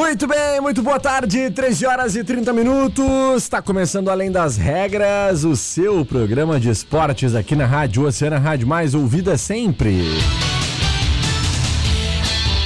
Muito 0.00 0.26
bem, 0.26 0.58
muito 0.62 0.82
boa 0.82 0.98
tarde, 0.98 1.50
13 1.50 1.84
horas 1.84 2.16
e 2.16 2.24
30 2.24 2.54
minutos. 2.54 3.42
Está 3.42 3.60
começando 3.60 4.08
Além 4.08 4.32
das 4.32 4.56
Regras, 4.56 5.44
o 5.44 5.54
seu 5.54 6.06
programa 6.06 6.58
de 6.58 6.70
esportes 6.70 7.34
aqui 7.34 7.54
na 7.54 7.66
Rádio 7.66 8.06
Oceana, 8.06 8.38
Rádio 8.38 8.66
mais 8.66 8.94
ouvida 8.94 9.36
sempre. 9.36 10.02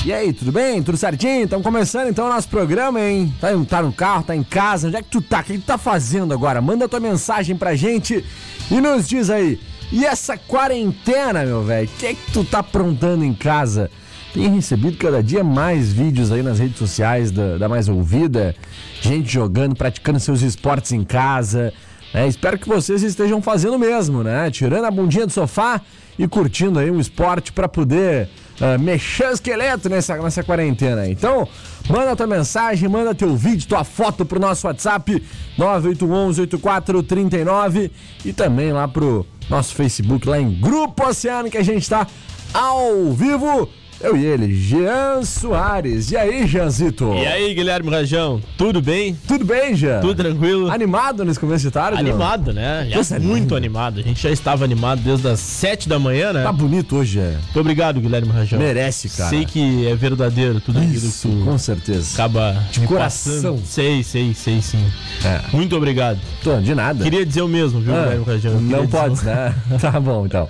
E 0.05 0.12
aí, 0.12 0.32
tudo 0.32 0.52
bem? 0.52 0.80
Tudo 0.80 0.96
certinho? 0.96 1.42
Estamos 1.42 1.64
começando 1.64 2.08
então 2.08 2.27
o 2.27 2.28
nosso 2.28 2.48
programa, 2.48 3.00
hein? 3.00 3.34
Tá, 3.40 3.48
tá 3.68 3.82
no 3.82 3.92
carro, 3.92 4.22
tá 4.22 4.36
em 4.36 4.44
casa, 4.44 4.86
onde 4.86 4.96
é 4.96 5.02
que 5.02 5.10
tu 5.10 5.20
tá? 5.20 5.40
O 5.40 5.42
que 5.42 5.58
tu 5.58 5.66
tá 5.66 5.77
fazendo 5.77 6.32
agora? 6.32 6.60
Manda 6.60 6.88
tua 6.88 7.00
mensagem 7.00 7.56
pra 7.56 7.74
gente 7.74 8.24
e 8.70 8.80
nos 8.80 9.08
diz 9.08 9.28
aí. 9.28 9.58
E 9.90 10.06
essa 10.06 10.38
quarentena, 10.38 11.44
meu 11.44 11.64
velho? 11.64 11.88
O 11.88 11.98
que 11.98 12.06
é 12.06 12.14
que 12.14 12.30
tu 12.32 12.44
tá 12.44 12.60
aprontando 12.60 13.24
em 13.24 13.34
casa? 13.34 13.90
Tem 14.34 14.52
recebido 14.52 14.96
cada 14.96 15.22
dia 15.22 15.44
mais 15.44 15.92
vídeos 15.92 16.32
aí 16.32 16.42
nas 16.42 16.58
redes 16.58 16.77
sociais 16.77 17.30
da, 17.30 17.56
da 17.56 17.68
Mais 17.68 17.88
Ouvida, 17.88 18.56
gente 19.00 19.32
jogando, 19.32 19.77
praticando 19.77 20.18
seus 20.18 20.42
esportes 20.42 20.90
em 20.90 21.04
casa. 21.04 21.72
Né? 22.12 22.27
Espero 22.27 22.58
que 22.58 22.68
vocês 22.68 23.05
estejam 23.05 23.40
fazendo 23.40 23.78
mesmo, 23.78 24.24
né? 24.24 24.50
Tirando 24.50 24.86
a 24.86 24.90
bundinha 24.90 25.24
do 25.24 25.32
sofá 25.32 25.80
e 26.18 26.27
curtindo 26.27 26.80
aí 26.80 26.90
um 26.90 26.98
esporte 26.98 27.52
para 27.52 27.68
poder 27.68 28.28
uh, 28.60 28.77
mexer 28.82 29.28
o 29.28 29.30
esqueleto 29.30 29.88
nessa, 29.88 30.16
nessa 30.16 30.42
quarentena. 30.42 31.08
Então, 31.08 31.46
manda 31.88 32.16
tua 32.16 32.27
mensagem, 32.27 32.88
manda 32.88 33.14
teu 33.14 33.36
vídeo, 33.36 33.68
tua 33.68 33.84
foto 33.84 34.24
pro 34.24 34.40
nosso 34.40 34.66
WhatsApp 34.66 35.22
981-8439 35.56 37.88
e 38.24 38.32
também 38.32 38.72
lá 38.72 38.88
pro 38.88 39.24
nosso 39.48 39.77
Facebook, 39.77 40.28
lá 40.28 40.40
em 40.40 40.60
Grupo 40.60 41.06
Oceano, 41.06 41.48
que 41.48 41.58
a 41.58 41.62
gente 41.62 41.88
tá 41.88 42.05
ao 42.52 43.12
vivo 43.12 43.70
eu 44.00 44.16
e 44.16 44.24
ele, 44.24 44.54
Jean 44.54 45.22
Soares. 45.22 46.10
E 46.10 46.16
aí, 46.16 46.46
Jeanzito? 46.46 47.12
E 47.14 47.26
aí, 47.26 47.54
Guilherme 47.54 47.90
Rajão, 47.90 48.40
tudo 48.56 48.80
bem? 48.80 49.16
Tudo 49.26 49.44
bem, 49.44 49.74
Jean? 49.74 50.00
Tudo 50.00 50.14
tranquilo? 50.14 50.70
Animado 50.70 51.24
nesse 51.24 51.40
começo 51.40 51.64
de 51.64 51.70
tarde? 51.70 51.98
Animado, 51.98 52.52
não? 52.52 52.54
né? 52.54 52.88
Já 52.90 53.18
muito 53.18 53.54
animado. 53.56 54.00
A 54.00 54.02
gente 54.02 54.22
já 54.22 54.30
estava 54.30 54.64
animado 54.64 55.00
desde 55.00 55.28
as 55.28 55.40
7 55.40 55.88
da 55.88 55.98
manhã, 55.98 56.32
né? 56.32 56.42
Tá 56.42 56.52
bonito 56.52 56.96
hoje, 56.96 57.18
é. 57.18 57.32
Muito 57.32 57.60
obrigado, 57.60 58.00
Guilherme 58.00 58.30
Rajão. 58.30 58.58
Merece, 58.58 59.08
cara. 59.08 59.30
Sei 59.30 59.44
que 59.44 59.86
é 59.86 59.94
verdadeiro 59.94 60.60
tudo 60.60 60.78
aquilo 60.78 60.94
Isso, 60.94 61.28
que 61.28 61.42
com 61.42 61.58
certeza. 61.58 62.14
Acaba 62.14 62.56
de 62.70 62.80
coração. 62.80 63.34
Passando. 63.34 63.66
Sei, 63.66 64.02
sei, 64.02 64.34
sei 64.34 64.60
sim. 64.60 64.84
É. 65.24 65.40
Muito 65.52 65.77
obrigado. 65.77 66.18
Tô, 66.42 66.60
de 66.60 66.74
nada. 66.74 67.02
Queria 67.02 67.24
dizer 67.24 67.42
o 67.42 67.48
mesmo, 67.48 67.80
viu, 67.80 67.94
ah, 67.94 68.02
Guilherme 68.02 68.24
Rajão? 68.24 68.60
Não 68.60 68.86
pode, 68.86 69.24
né? 69.24 69.54
tá 69.80 69.98
bom, 70.00 70.27
então. 70.27 70.48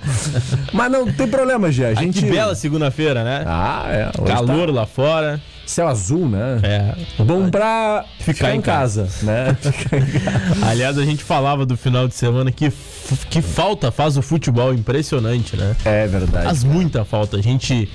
Mas 0.73 0.91
não 0.91 1.11
tem 1.11 1.27
problema, 1.27 1.71
Jean. 1.71 1.89
A 1.89 1.93
gente... 1.93 2.19
que 2.19 2.29
bela 2.29 2.55
segunda-feira, 2.55 3.23
né? 3.23 3.34
Ah, 3.45 3.85
é. 3.87 4.11
Calor 4.25 4.67
tá... 4.67 4.73
lá 4.73 4.85
fora. 4.85 5.41
Céu 5.65 5.87
azul, 5.87 6.29
né? 6.29 6.59
É. 6.61 7.23
Bom 7.23 7.49
pra 7.49 8.05
ficar, 8.19 8.33
ficar 8.33 8.55
em 8.55 8.61
casa, 8.61 9.03
casa. 9.03 9.25
né? 9.25 9.57
Aliás, 10.61 10.95
a 10.95 11.03
gente 11.03 11.23
falava 11.23 11.65
do 11.65 11.75
final 11.75 12.07
de 12.07 12.13
semana 12.13 12.51
que, 12.51 12.71
que 13.31 13.41
falta 13.41 13.91
faz 13.91 14.15
o 14.15 14.21
futebol 14.21 14.73
impressionante, 14.73 15.57
né? 15.57 15.75
É 15.83 16.05
verdade. 16.05 16.45
Faz 16.45 16.63
muita 16.63 17.03
falta. 17.03 17.37
A 17.37 17.41
gente 17.41 17.89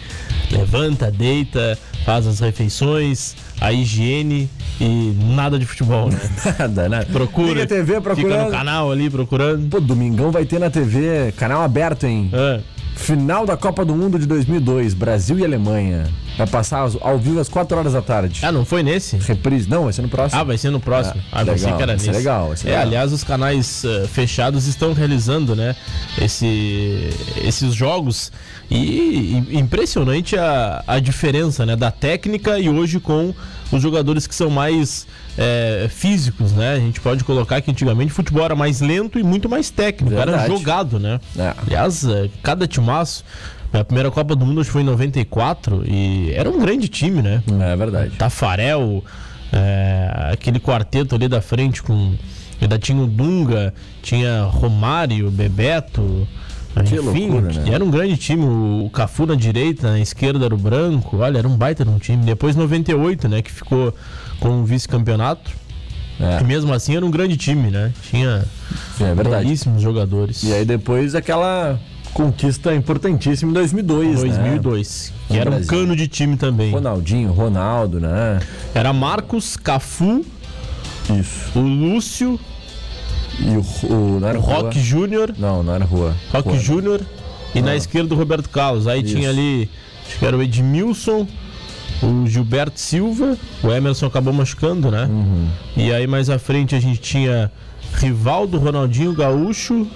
levanta, 0.50 1.12
deita, 1.12 1.78
faz 2.04 2.26
as 2.26 2.40
refeições, 2.40 3.36
a 3.60 3.72
higiene 3.72 4.50
e 4.80 5.14
nada 5.36 5.56
de 5.56 5.64
futebol, 5.64 6.10
né? 6.10 6.18
Nada, 6.58 6.88
nada. 6.88 7.06
Procura. 7.06 7.48
Liga 7.48 7.64
a 7.64 7.66
TV 7.66 8.00
procurando. 8.00 8.32
Fica 8.32 8.44
no 8.44 8.50
canal 8.50 8.90
ali 8.90 9.08
procurando. 9.08 9.68
Pô, 9.68 9.78
domingão 9.78 10.30
vai 10.32 10.44
ter 10.44 10.58
na 10.58 10.70
TV, 10.70 11.32
canal 11.36 11.62
aberto, 11.62 12.04
hein? 12.04 12.30
É. 12.32 12.60
Final 13.00 13.46
da 13.46 13.56
Copa 13.56 13.82
do 13.82 13.96
Mundo 13.96 14.18
de 14.18 14.26
2002, 14.26 14.92
Brasil 14.92 15.38
e 15.38 15.44
Alemanha. 15.44 16.04
Vai 16.40 16.46
passar 16.46 16.88
ao 17.02 17.18
vivo 17.18 17.38
às 17.38 17.50
4 17.50 17.76
horas 17.76 17.92
da 17.92 18.00
tarde. 18.00 18.40
Ah, 18.42 18.50
não 18.50 18.64
foi 18.64 18.82
nesse? 18.82 19.18
Reprise. 19.18 19.68
Não, 19.68 19.84
vai 19.84 19.92
ser 19.92 20.00
no 20.00 20.08
próximo. 20.08 20.40
Ah, 20.40 20.42
vai 20.42 20.56
ser 20.56 20.70
no 20.70 20.80
próximo. 20.80 21.22
Ah, 21.30 21.40
ah 21.40 21.42
legal, 21.42 21.76
que 21.76 21.82
era 21.82 21.92
nesse. 21.92 22.10
legal, 22.10 22.54
é, 22.54 22.64
legal. 22.64 22.80
aliás, 22.80 23.12
os 23.12 23.22
canais 23.22 23.84
uh, 23.84 24.08
fechados 24.08 24.66
estão 24.66 24.94
realizando, 24.94 25.54
né, 25.54 25.76
esse, 26.18 27.10
esses 27.44 27.74
jogos 27.74 28.32
e, 28.70 29.44
e 29.50 29.58
impressionante 29.58 30.34
a, 30.38 30.82
a 30.86 30.98
diferença, 30.98 31.66
né, 31.66 31.76
da 31.76 31.90
técnica 31.90 32.58
e 32.58 32.70
hoje 32.70 33.00
com 33.00 33.34
os 33.70 33.82
jogadores 33.82 34.26
que 34.26 34.34
são 34.34 34.48
mais 34.48 35.06
é, 35.36 35.88
físicos, 35.90 36.52
né? 36.52 36.72
A 36.72 36.78
gente 36.78 37.02
pode 37.02 37.22
colocar 37.22 37.60
que 37.60 37.70
antigamente 37.70 38.12
o 38.12 38.14
futebol 38.14 38.46
era 38.46 38.56
mais 38.56 38.80
lento 38.80 39.18
e 39.18 39.22
muito 39.22 39.46
mais 39.46 39.68
técnico, 39.68 40.16
Verdade. 40.16 40.44
era 40.44 40.48
jogado, 40.48 40.98
né? 40.98 41.20
É. 41.38 41.54
Aliás, 41.66 42.02
é, 42.04 42.30
cada 42.42 42.66
timaço. 42.66 43.24
A 43.72 43.84
primeira 43.84 44.10
Copa 44.10 44.34
do 44.34 44.44
Mundo 44.44 44.64
foi 44.64 44.82
em 44.82 44.84
94 44.84 45.84
e 45.86 46.32
era 46.32 46.50
um 46.50 46.58
grande 46.58 46.88
time, 46.88 47.22
né? 47.22 47.42
É 47.70 47.76
verdade. 47.76 48.10
Tafarel, 48.16 49.04
é, 49.52 50.30
aquele 50.32 50.58
quarteto 50.58 51.14
ali 51.14 51.28
da 51.28 51.40
frente 51.40 51.82
com. 51.82 52.14
Ainda 52.60 52.78
tinha 52.78 53.00
o 53.00 53.06
Dunga, 53.06 53.72
tinha 54.02 54.42
Romário, 54.42 55.30
Bebeto. 55.30 56.26
Que 56.74 56.94
Enfim, 56.96 57.30
loucura, 57.30 57.52
né? 57.52 57.72
era 57.72 57.82
um 57.82 57.90
grande 57.90 58.16
time. 58.16 58.44
O 58.44 58.90
Cafu 58.92 59.26
na 59.26 59.34
direita, 59.34 59.90
na 59.90 59.98
esquerda 59.98 60.44
era 60.44 60.54
o 60.54 60.58
Branco. 60.58 61.18
Olha, 61.18 61.38
era 61.38 61.48
um 61.48 61.56
baita 61.56 61.84
de 61.84 61.90
um 61.90 61.98
time. 61.98 62.24
Depois 62.24 62.54
98, 62.54 63.28
né? 63.28 63.42
Que 63.42 63.50
ficou 63.50 63.94
com 64.38 64.60
o 64.60 64.64
vice-campeonato. 64.64 65.50
É. 66.20 66.40
E 66.40 66.44
mesmo 66.44 66.72
assim 66.72 66.94
era 66.94 67.04
um 67.04 67.10
grande 67.10 67.36
time, 67.36 67.70
né? 67.70 67.92
Tinha 68.08 68.44
é 69.00 69.14
belíssimos 69.14 69.82
jogadores. 69.82 70.42
E 70.42 70.52
aí 70.52 70.64
depois 70.64 71.14
aquela 71.14 71.80
conquista 72.12 72.74
importantíssima 72.74 73.50
em 73.50 73.54
2002, 73.54 74.20
2002, 74.20 75.12
né? 75.12 75.16
que 75.28 75.38
era 75.38 75.50
Brasil. 75.50 75.64
um 75.64 75.68
cano 75.68 75.96
de 75.96 76.08
time 76.08 76.36
também. 76.36 76.72
Ronaldinho, 76.72 77.32
Ronaldo, 77.32 78.00
né? 78.00 78.40
Era 78.74 78.92
Marcos, 78.92 79.56
Cafu, 79.56 80.24
Isso. 81.08 81.58
o 81.58 81.60
Lúcio, 81.60 82.38
e 83.38 83.56
o, 83.56 83.92
o 83.92 84.20
não 84.20 84.28
era 84.28 84.38
o 84.38 84.42
Rock 84.42 84.78
Júnior. 84.80 85.34
Não, 85.38 85.62
não 85.62 85.74
era 85.74 85.84
Rua. 85.84 86.14
Rock 86.32 86.58
Júnior. 86.58 87.00
E 87.54 87.58
ah. 87.58 87.62
na 87.62 87.76
esquerda 87.76 88.14
o 88.14 88.18
Roberto 88.18 88.48
Carlos. 88.48 88.86
Aí 88.86 89.02
Isso. 89.02 89.14
tinha 89.14 89.30
ali, 89.30 89.68
acho 90.06 90.18
que 90.18 90.26
era 90.26 90.36
o 90.36 90.42
Edmilson, 90.42 91.26
o 92.02 92.26
Gilberto 92.26 92.78
Silva. 92.78 93.36
O 93.62 93.70
Emerson 93.70 94.06
acabou 94.06 94.32
machucando, 94.32 94.90
né? 94.90 95.04
Uhum. 95.04 95.48
E 95.76 95.92
aí 95.92 96.06
mais 96.06 96.28
à 96.28 96.38
frente 96.38 96.74
a 96.74 96.80
gente 96.80 97.00
tinha 97.00 97.50
Rivaldo, 97.94 98.58
Ronaldinho 98.58 99.12
Gaúcho. 99.14 99.86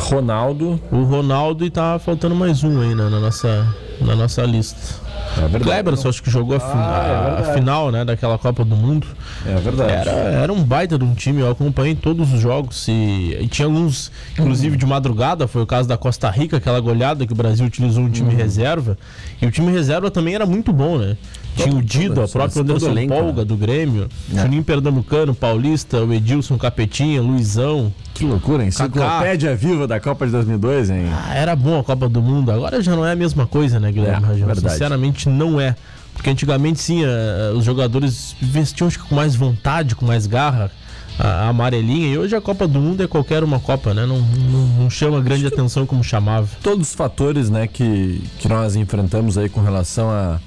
Ronaldo. 0.00 0.80
O 0.90 1.02
Ronaldo 1.04 1.64
e 1.64 1.70
tava 1.70 1.98
faltando 1.98 2.34
mais 2.34 2.64
um 2.64 2.80
aí 2.80 2.94
né, 2.94 3.08
na, 3.08 3.20
nossa, 3.20 3.66
na 4.00 4.16
nossa 4.16 4.42
lista. 4.42 5.09
É 5.36 5.40
verdade. 5.42 5.64
Kleberson 5.64 6.08
acho 6.08 6.22
que 6.22 6.30
jogou 6.30 6.56
a, 6.56 6.60
ah, 6.62 7.36
é 7.38 7.50
a, 7.50 7.54
final 7.54 7.90
né, 7.90 8.04
daquela 8.04 8.38
Copa 8.38 8.64
do 8.64 8.76
Mundo. 8.76 9.06
É 9.46 9.54
verdade. 9.56 9.92
Era, 9.92 10.10
era 10.10 10.52
um 10.52 10.62
baita 10.62 10.98
de 10.98 11.04
um 11.04 11.14
time, 11.14 11.40
eu 11.40 11.50
acompanhei 11.50 11.94
todos 11.94 12.32
os 12.32 12.40
jogos 12.40 12.86
e, 12.88 13.36
e 13.40 13.48
tinha 13.48 13.66
alguns, 13.66 14.10
inclusive 14.32 14.76
de 14.76 14.86
madrugada, 14.86 15.46
foi 15.46 15.62
o 15.62 15.66
caso 15.66 15.88
da 15.88 15.96
Costa 15.96 16.28
Rica, 16.30 16.56
aquela 16.56 16.80
goleada 16.80 17.26
que 17.26 17.32
o 17.32 17.36
Brasil 17.36 17.64
utilizou 17.66 18.04
um 18.04 18.10
time 18.10 18.30
uhum. 18.30 18.36
reserva. 18.36 18.98
E 19.40 19.46
o 19.46 19.50
time 19.50 19.70
reserva 19.70 20.10
também 20.10 20.34
era 20.34 20.46
muito 20.46 20.72
bom, 20.72 20.98
né? 20.98 21.16
Tinha 21.56 21.74
o 21.74 21.82
Dido, 21.82 22.22
a 22.22 22.28
própria 22.28 22.62
Anderson 22.62 22.94
Polga 23.06 23.44
do 23.44 23.56
Grêmio, 23.56 24.08
é. 24.34 24.40
Juninho 24.40 24.62
Pernambucano, 24.62 25.34
Paulista, 25.34 26.02
o 26.02 26.12
Edilson 26.12 26.56
Capetinha, 26.56 27.20
Luizão. 27.20 27.92
Que 28.14 28.24
loucura, 28.24 28.62
hein? 28.62 28.68
Enciclopédia 28.68 29.54
viva 29.54 29.86
da 29.86 29.98
Copa 29.98 30.26
de 30.26 30.32
2002, 30.32 30.90
hein? 30.90 31.06
Ah, 31.12 31.34
era 31.34 31.56
bom 31.56 31.78
a 31.78 31.84
Copa 31.84 32.08
do 32.08 32.20
Mundo. 32.20 32.50
Agora 32.50 32.82
já 32.82 32.94
não 32.94 33.04
é 33.04 33.12
a 33.12 33.16
mesma 33.16 33.46
coisa, 33.46 33.80
né, 33.80 33.90
Guilherme? 33.90 34.26
É, 34.26 34.44
verdade. 34.44 34.72
Sinceramente, 34.72 35.19
não 35.28 35.60
é. 35.60 35.74
Porque 36.14 36.30
antigamente, 36.30 36.80
sim, 36.80 37.02
uh, 37.04 37.56
os 37.56 37.64
jogadores 37.64 38.36
vestiam 38.40 38.88
acho, 38.88 38.98
com 38.98 39.14
mais 39.14 39.34
vontade, 39.34 39.94
com 39.94 40.04
mais 40.04 40.26
garra. 40.26 40.70
a 41.18 41.48
amarelinha. 41.48 42.08
E 42.08 42.18
hoje 42.18 42.34
a 42.34 42.40
Copa 42.40 42.66
do 42.66 42.80
Mundo 42.80 43.02
é 43.02 43.06
qualquer 43.06 43.42
uma 43.44 43.60
Copa, 43.60 43.94
né? 43.94 44.06
Não, 44.06 44.18
não, 44.18 44.66
não 44.82 44.90
chama 44.90 45.20
grande 45.20 45.46
atenção 45.46 45.86
como 45.86 46.02
chamava. 46.02 46.48
Todos 46.62 46.88
os 46.88 46.94
fatores 46.94 47.48
né, 47.50 47.66
que, 47.66 48.22
que 48.38 48.48
nós 48.48 48.76
enfrentamos 48.76 49.38
aí 49.38 49.48
com 49.48 49.60
relação 49.60 50.10
a, 50.10 50.40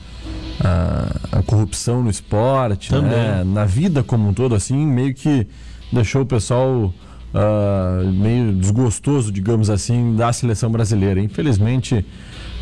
a, 0.63 1.39
a 1.39 1.43
corrupção 1.43 2.03
no 2.03 2.09
esporte, 2.09 2.93
né, 2.93 3.43
na 3.45 3.65
vida 3.65 4.03
como 4.03 4.29
um 4.29 4.33
todo, 4.33 4.55
assim, 4.55 4.85
meio 4.85 5.13
que 5.13 5.47
deixou 5.91 6.23
o 6.23 6.25
pessoal 6.25 6.93
ah, 7.33 8.03
meio 8.13 8.53
desgostoso, 8.53 9.31
digamos 9.31 9.69
assim, 9.69 10.15
da 10.15 10.31
seleção 10.31 10.69
brasileira. 10.69 11.19
Infelizmente, 11.19 12.05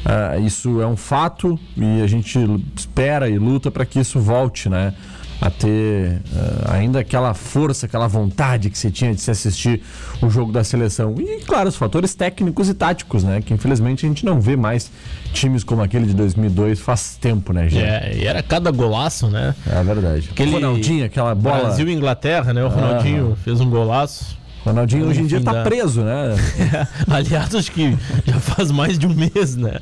ah, 0.06 0.38
isso 0.38 0.82
é 0.82 0.88
um 0.88 0.98
fato 0.98 1.60
e 1.78 2.02
a 2.02 2.08
gente 2.08 2.40
espera 2.76 3.30
e 3.30 3.38
luta 3.38 3.70
para 3.70 3.86
que 3.86 4.00
isso 4.00 4.20
volte, 4.20 4.68
né? 4.68 4.94
A 5.40 5.50
ter 5.50 6.22
ah, 6.36 6.76
ainda 6.76 7.00
aquela 7.00 7.34
força, 7.34 7.86
aquela 7.86 8.08
vontade 8.08 8.70
que 8.70 8.78
você 8.78 8.92
tinha 8.92 9.14
de 9.14 9.22
se 9.22 9.30
assistir 9.30 9.82
o 10.22 10.30
jogo 10.30 10.52
da 10.52 10.64
seleção. 10.64 11.16
E, 11.20 11.44
claro, 11.44 11.70
os 11.70 11.76
fatores 11.76 12.16
técnicos 12.16 12.70
e 12.70 12.74
táticos, 12.74 13.24
né? 13.24 13.42
Que 13.42 13.54
infelizmente 13.54 14.06
a 14.06 14.10
gente 14.10 14.26
não 14.26 14.40
vê 14.40 14.56
mais 14.56 14.92
times 15.34 15.64
como 15.64 15.82
aquele 15.82 16.06
de 16.06 16.14
2002 16.14 16.80
faz 16.80 17.18
tempo, 17.20 17.54
né, 17.54 17.70
gente? 17.70 17.84
É, 17.84 18.16
e 18.16 18.26
era 18.26 18.42
cada 18.42 18.72
golaço, 18.72 19.28
né? 19.30 19.56
É 19.68 19.84
verdade. 19.84 20.30
Aquele 20.32 20.52
Ronaldinho, 20.52 21.06
aquela 21.06 21.34
bola. 21.36 21.62
Brasil 21.62 21.88
e 21.88 21.94
Inglaterra, 21.94 22.54
né? 22.54 22.64
O 22.64 22.70
Ronaldinho 22.70 23.38
fez 23.44 23.60
um 23.60 23.70
golaço. 23.70 24.41
Ronaldinho 24.64 25.08
hoje 25.08 25.22
em 25.22 25.26
dia 25.26 25.42
tá 25.42 25.52
Enfim, 25.52 25.60
dá. 25.60 25.64
preso, 25.64 26.02
né? 26.02 26.36
Aliás, 27.10 27.54
acho 27.56 27.72
que 27.72 27.98
já 28.26 28.40
faz 28.40 28.70
mais 28.72 28.98
de 29.00 29.08
um 29.08 29.14
mês, 29.14 29.56
né? 29.56 29.80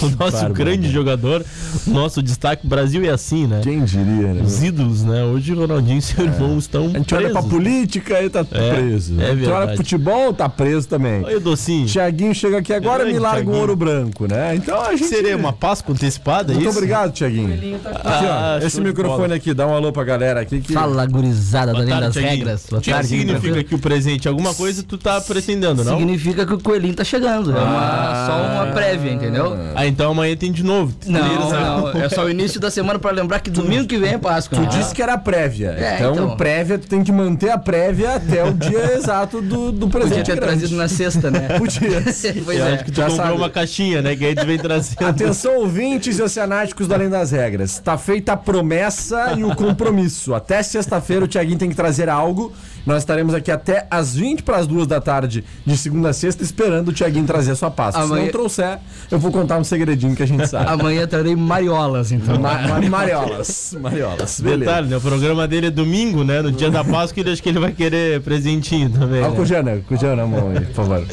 O 0.00 0.06
nosso 0.06 0.16
Bárbaro, 0.16 0.54
grande 0.54 0.86
né? 0.88 0.92
jogador, 0.92 1.44
nosso 1.86 2.22
destaque 2.22 2.66
Brasil 2.66 3.04
é 3.04 3.10
assim, 3.10 3.46
né? 3.46 3.60
Quem 3.62 3.84
diria, 3.84 4.32
né? 4.32 4.42
Os 4.42 4.62
ídolos, 4.62 5.02
né? 5.04 5.22
Hoje 5.24 5.52
o 5.52 5.58
Ronaldinho 5.60 5.98
e 5.98 6.02
seu 6.02 6.24
irmão 6.24 6.56
estão 6.58 6.86
A 6.86 6.98
gente 6.98 7.14
olha 7.14 7.30
pra 7.30 7.42
presos. 7.42 7.50
política 7.58 8.22
e 8.22 8.30
tá 8.30 8.40
É, 8.50 8.74
preso. 8.74 9.20
é 9.20 9.24
a 9.30 9.34
gente 9.34 9.44
olha 9.46 9.50
verdade. 9.50 9.66
pro 9.66 9.76
futebol, 9.76 10.32
tá 10.32 10.48
preso 10.48 10.88
também. 10.88 11.22
Olha 11.22 11.36
o 11.36 11.40
docinho. 11.40 11.86
Tiaguinho 11.86 12.34
chega 12.34 12.58
aqui 12.58 12.72
agora 12.72 13.08
e 13.08 13.12
me 13.12 13.18
larga 13.18 13.50
um 13.50 13.54
ouro 13.58 13.76
branco, 13.76 14.26
né? 14.26 14.54
Então 14.56 14.80
a 14.80 14.96
gente. 14.96 15.04
Seria 15.08 15.36
uma 15.36 15.52
Páscoa 15.52 15.94
antecipada, 15.94 16.52
é 16.52 16.54
Muito 16.54 16.68
isso? 16.68 16.78
obrigado, 16.78 17.12
Tiaguinho. 17.12 17.52
Aqui, 17.54 17.76
Ah, 18.04 18.58
ó, 18.60 18.66
esse 18.66 18.80
microfone 18.80 19.34
aqui, 19.34 19.52
dá 19.52 19.66
um 19.66 19.74
alô 19.74 19.92
pra 19.92 20.02
galera 20.04 20.40
aqui. 20.40 20.60
Que... 20.60 20.72
Fala, 20.72 21.04
gurizada, 21.06 21.72
tarde, 21.74 21.90
das 21.90 22.16
regras. 22.16 22.66
Boa 22.70 22.78
O 22.80 22.82
que 22.82 22.90
tarde, 22.90 23.08
significa 23.08 23.62
que 23.62 23.74
o 23.74 23.78
presente? 24.14 24.28
Alguma 24.28 24.54
coisa 24.54 24.82
tu 24.82 24.96
tá 24.96 25.20
pretendendo, 25.20 25.84
não? 25.84 25.98
Significa 25.98 26.46
que 26.46 26.54
o 26.54 26.60
coelhinho 26.60 26.94
tá 26.94 27.04
chegando. 27.04 27.50
É 27.50 27.60
uma, 27.60 28.26
só 28.26 28.64
uma 28.64 28.72
prévia, 28.72 29.12
entendeu? 29.12 29.56
Ah, 29.74 29.86
então 29.86 30.12
amanhã 30.12 30.36
tem 30.36 30.52
de 30.52 30.62
novo. 30.62 30.94
Não, 31.06 31.20
não, 31.20 31.88
é 32.00 32.08
só 32.08 32.24
o 32.24 32.30
início 32.30 32.60
da 32.60 32.70
semana 32.70 32.98
pra 32.98 33.10
lembrar 33.10 33.40
que 33.40 33.50
domingo 33.50 33.86
que 33.86 33.98
vem 33.98 34.14
é 34.14 34.18
Páscoa. 34.18 34.58
Tu 34.58 34.62
né? 34.62 34.68
disse 34.68 34.94
que 34.94 35.02
era 35.02 35.18
prévia. 35.18 35.74
É, 35.78 35.96
então, 35.96 36.12
então. 36.14 36.36
prévia, 36.36 36.78
tu 36.78 36.86
tem 36.86 37.02
que 37.02 37.12
manter 37.12 37.50
a 37.50 37.58
prévia 37.58 38.14
até 38.14 38.44
o 38.44 38.52
dia 38.52 38.94
exato 38.96 39.40
do, 39.40 39.72
do 39.72 39.88
presente. 39.88 40.18
Podia 40.18 40.24
ter 40.24 40.36
grande. 40.36 40.58
trazido 40.58 40.76
na 40.76 40.88
sexta, 40.88 41.30
né? 41.30 41.48
Podia. 41.58 42.02
pois 42.44 42.58
Eu 42.58 42.66
é. 42.66 42.74
acho 42.74 42.84
que 42.84 42.92
tu 42.92 42.96
Já 42.96 43.08
comprou 43.08 43.26
sabe. 43.26 43.38
uma 43.38 43.50
caixinha, 43.50 44.02
né? 44.02 44.16
Que 44.16 44.24
aí 44.26 44.34
tu 44.34 44.46
vem 44.46 44.58
trazendo. 44.58 45.04
Atenção, 45.04 45.56
ouvintes 45.56 46.18
e 46.18 46.22
oceanáticos 46.22 46.86
do 46.86 46.94
Além 46.94 47.08
das 47.08 47.30
Regras. 47.30 47.72
Está 47.72 47.98
feita 47.98 48.32
a 48.32 48.36
promessa 48.36 49.34
e 49.36 49.44
o 49.44 49.54
compromisso. 49.54 50.34
Até 50.34 50.62
sexta-feira 50.62 51.24
o 51.24 51.28
Tiaguinho 51.28 51.58
tem 51.58 51.68
que 51.68 51.76
trazer 51.76 52.08
algo. 52.08 52.52
Nós 52.86 52.98
estaremos 52.98 53.34
aqui 53.34 53.50
até 53.50 53.86
às 53.90 54.14
20 54.14 54.42
para 54.42 54.58
as 54.58 54.66
2 54.66 54.86
da 54.86 55.00
tarde, 55.00 55.44
de 55.64 55.76
segunda 55.76 56.10
a 56.10 56.12
sexta, 56.12 56.42
esperando 56.42 56.88
o 56.88 56.92
Tiaguinho 56.92 57.24
trazer 57.26 57.52
a 57.52 57.56
sua 57.56 57.70
pasta. 57.70 58.00
Se 58.00 58.06
Amanhã- 58.06 58.24
não 58.24 58.30
trouxer, 58.32 58.78
eu 59.10 59.18
vou 59.18 59.32
contar 59.32 59.58
um 59.58 59.64
segredinho 59.64 60.14
que 60.14 60.22
a 60.22 60.26
gente 60.26 60.46
sabe. 60.46 60.70
Amanhã 60.70 61.06
trarei 61.06 61.34
mariolas, 61.34 62.12
então. 62.12 62.38
Ma 62.38 62.58
ma 62.68 62.80
mariolas. 62.82 63.74
Mariolas. 63.80 64.40
Beleza. 64.40 64.58
Detalhe, 64.70 64.88
né? 64.88 64.96
O 64.96 65.00
programa 65.00 65.48
dele 65.48 65.68
é 65.68 65.70
domingo, 65.70 66.22
né? 66.24 66.42
No 66.42 66.52
dia 66.52 66.70
da 66.70 66.84
Páscoa, 66.84 67.20
ele 67.20 67.30
acho 67.30 67.42
que 67.42 67.48
ele 67.48 67.58
vai 67.58 67.72
querer 67.72 68.20
presentinho 68.20 68.90
também. 68.90 69.20
Olha 69.22 69.28
o 69.28 69.30
Né? 69.32 69.36
Cujana, 69.36 69.80
Cujana 69.88 70.16
na 70.16 70.26
mão 70.26 70.50
aí, 70.50 70.60
por 70.66 70.74
favor. 70.74 71.04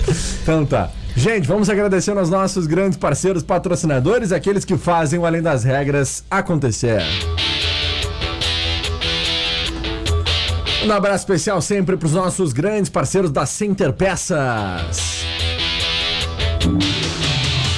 Então 0.43 0.65
tá. 0.65 0.89
Gente, 1.15 1.45
vamos 1.47 1.69
agradecendo 1.69 2.19
aos 2.19 2.29
nossos 2.29 2.65
grandes 2.67 2.97
parceiros 2.97 3.43
patrocinadores, 3.43 4.31
aqueles 4.31 4.63
que 4.63 4.77
fazem 4.77 5.19
o 5.19 5.25
Além 5.25 5.41
das 5.41 5.63
Regras 5.63 6.23
acontecer. 6.31 7.01
Um 10.83 10.91
abraço 10.91 11.23
especial 11.23 11.61
sempre 11.61 11.95
para 11.95 12.07
os 12.07 12.13
nossos 12.13 12.53
grandes 12.53 12.89
parceiros 12.89 13.31
da 13.31 13.45
Center 13.45 13.93
Peças. 13.93 15.23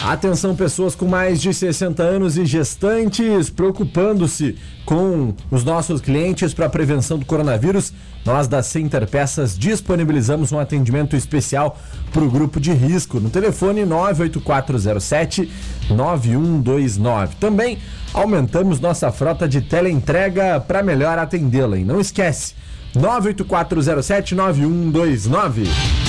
Atenção, 0.04 0.54
pessoas 0.54 0.96
com 0.96 1.06
mais 1.06 1.42
de 1.42 1.54
60 1.54 2.04
anos 2.04 2.38
e 2.38 2.46
gestantes, 2.46 3.50
preocupando-se 3.50 4.58
com 4.86 5.34
os 5.50 5.64
nossos 5.64 6.02
clientes 6.02 6.54
para 6.54 6.66
a 6.66 6.70
prevenção 6.70 7.18
do 7.18 7.26
coronavírus. 7.26 7.94
Nós 8.26 8.46
da 8.46 8.62
Center 8.62 9.08
Peças 9.08 9.58
disponibilizamos 9.58 10.52
um 10.52 10.60
atendimento 10.60 11.16
especial 11.16 11.80
para 12.12 12.22
o 12.22 12.30
grupo 12.30 12.60
de 12.60 12.74
risco 12.74 13.18
no 13.22 13.30
telefone 13.30 13.86
98407 13.86 15.50
9129. 15.90 17.38
Também 17.38 17.78
aumentamos 18.14 18.82
nossa 18.82 19.10
frota 19.10 19.48
de 19.48 19.62
teleentrega 19.62 20.60
para 20.60 20.84
melhor 20.84 21.18
atendê-la. 21.18 21.78
E 21.78 21.86
não 21.86 22.02
esquece, 22.02 22.56
98407 22.94 24.36
9129. 24.36 26.03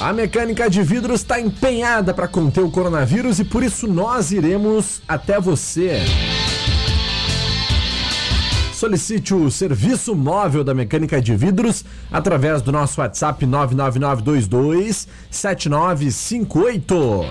A 0.00 0.12
mecânica 0.14 0.68
de 0.70 0.82
vidros 0.82 1.20
está 1.20 1.38
empenhada 1.38 2.14
para 2.14 2.26
conter 2.26 2.62
o 2.62 2.70
coronavírus 2.70 3.38
e 3.38 3.44
por 3.44 3.62
isso 3.62 3.86
nós 3.86 4.32
iremos 4.32 5.02
até 5.06 5.38
você. 5.38 6.00
Solicite 8.72 9.34
o 9.34 9.50
serviço 9.50 10.14
móvel 10.14 10.64
da 10.64 10.72
mecânica 10.72 11.20
de 11.20 11.36
vidros 11.36 11.84
através 12.10 12.62
do 12.62 12.72
nosso 12.72 12.98
WhatsApp 13.02 13.44
99922 13.44 15.06
7958. 15.30 17.26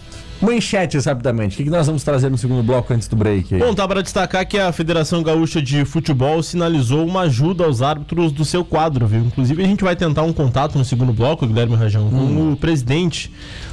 Manchetes, 0.43 1.05
rapidamente. 1.05 1.53
O 1.53 1.57
que, 1.57 1.63
que 1.63 1.69
nós 1.69 1.87
vamos 1.87 2.03
trazer 2.03 2.29
no 2.29 2.37
segundo 2.37 2.61
bloco 2.61 2.93
antes 2.93 3.07
do 3.07 3.15
break? 3.15 3.55
Aí? 3.55 3.61
Bom, 3.61 3.73
tá 3.73 3.87
para 3.87 4.01
destacar 4.01 4.45
que 4.45 4.59
a 4.59 4.73
Federação 4.73 5.23
Gaúcha 5.23 5.61
de 5.61 5.85
Futebol 5.85 6.43
sinalizou 6.43 7.05
uma 7.07 7.21
ajuda 7.21 7.63
aos 7.63 7.81
árbitros 7.81 8.31
do 8.33 8.43
seu 8.43 8.65
quadro, 8.65 9.07
viu? 9.07 9.21
Inclusive 9.21 9.63
a 9.63 9.65
gente 9.65 9.83
vai 9.83 9.95
tentar 9.95 10.23
um 10.23 10.33
contato 10.33 10.77
no 10.77 10.83
segundo 10.83 11.13
bloco, 11.13 11.47
Guilherme 11.47 11.75
Rajão, 11.75 12.09
com 12.09 12.51
o 12.51 12.57
presidente 12.57 13.31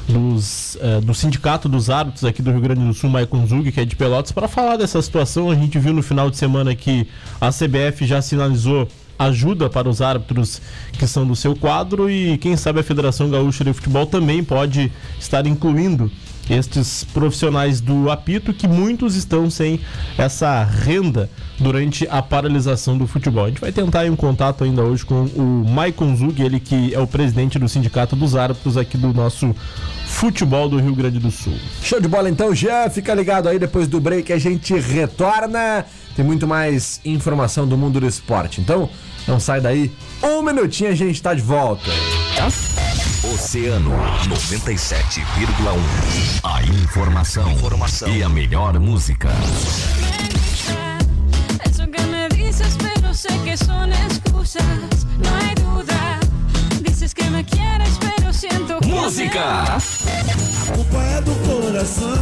dos, 0.08 0.78
eh, 0.80 1.00
do 1.00 1.12
Sindicato 1.12 1.68
dos 1.68 1.90
Árbitros 1.90 2.24
aqui 2.24 2.40
do 2.40 2.52
Rio 2.52 2.60
Grande 2.60 2.84
do 2.84 2.94
Sul, 2.94 3.10
Maicon 3.10 3.44
Zug, 3.46 3.72
que 3.72 3.80
é 3.80 3.84
de 3.84 3.96
Pelotas, 3.96 4.30
para 4.30 4.46
falar 4.46 4.76
dessa 4.76 5.02
situação. 5.02 5.50
A 5.50 5.56
gente 5.56 5.76
viu 5.76 5.92
no 5.92 6.02
final 6.02 6.30
de 6.30 6.36
semana 6.36 6.74
que 6.74 7.06
a 7.40 7.50
CBF 7.50 8.06
já 8.06 8.22
sinalizou 8.22 8.86
ajuda 9.20 9.68
para 9.68 9.88
os 9.88 10.00
árbitros 10.00 10.62
que 10.92 11.06
são 11.06 11.26
do 11.26 11.36
seu 11.36 11.54
quadro 11.54 12.10
e 12.10 12.38
quem 12.38 12.56
sabe 12.56 12.80
a 12.80 12.82
Federação 12.82 13.28
Gaúcha 13.28 13.62
de 13.62 13.72
Futebol 13.74 14.06
também 14.06 14.42
pode 14.42 14.90
estar 15.18 15.46
incluindo 15.46 16.10
estes 16.48 17.04
profissionais 17.04 17.80
do 17.80 18.10
apito 18.10 18.52
que 18.52 18.66
muitos 18.66 19.14
estão 19.14 19.48
sem 19.50 19.78
essa 20.18 20.64
renda 20.64 21.30
durante 21.58 22.08
a 22.10 22.22
paralisação 22.22 22.96
do 22.96 23.06
futebol. 23.06 23.44
A 23.44 23.48
gente 23.48 23.60
vai 23.60 23.70
tentar 23.70 24.04
um 24.06 24.16
contato 24.16 24.64
ainda 24.64 24.82
hoje 24.82 25.04
com 25.04 25.24
o 25.24 25.64
Maicon 25.68 26.16
Zug, 26.16 26.42
ele 26.42 26.58
que 26.58 26.94
é 26.94 26.98
o 26.98 27.06
presidente 27.06 27.58
do 27.58 27.68
Sindicato 27.68 28.16
dos 28.16 28.34
Árbitros 28.34 28.76
aqui 28.76 28.96
do 28.96 29.12
nosso 29.12 29.54
futebol 30.06 30.68
do 30.68 30.78
Rio 30.78 30.94
Grande 30.94 31.20
do 31.20 31.30
Sul. 31.30 31.54
Show 31.82 32.00
de 32.00 32.08
bola 32.08 32.28
então, 32.28 32.54
Jean. 32.54 32.88
Fica 32.90 33.14
ligado 33.14 33.48
aí 33.48 33.58
depois 33.58 33.86
do 33.86 34.00
break 34.00 34.32
a 34.32 34.38
gente 34.38 34.74
retorna. 34.74 35.84
Tem 36.16 36.24
muito 36.24 36.46
mais 36.46 37.00
informação 37.04 37.66
do 37.66 37.76
mundo 37.76 38.00
do 38.00 38.06
esporte. 38.06 38.60
Então, 38.60 38.88
não 39.26 39.38
sai 39.40 39.60
daí. 39.60 39.90
Um 40.22 40.42
minutinho 40.42 40.90
a 40.90 40.94
gente 40.94 41.22
tá 41.22 41.34
de 41.34 41.42
volta. 41.42 41.90
Oceano 43.34 43.90
97,1. 44.28 45.78
A 46.42 46.62
informação, 46.62 47.50
informação 47.52 48.08
e 48.08 48.22
a 48.22 48.28
melhor 48.28 48.78
música. 48.78 49.28
Eso 51.64 51.86
que 51.86 52.02
me 52.02 52.28
dices, 52.30 52.76
pero 52.78 53.14
sé 53.14 53.28
que 53.44 53.56
son 53.56 53.92
excusas. 53.92 55.06
No 55.18 55.28
hay 55.36 55.54
duda. 55.54 56.18
Dices 56.82 57.14
que 57.14 57.28
me 57.30 57.44
quieres, 57.44 57.98
pero 58.00 58.32
siento 58.32 58.78
que. 58.80 58.88
Música! 58.88 59.78
O 60.78 60.84
pai 60.84 61.18
é 61.18 61.20
do 61.20 61.34
coração 61.46 62.14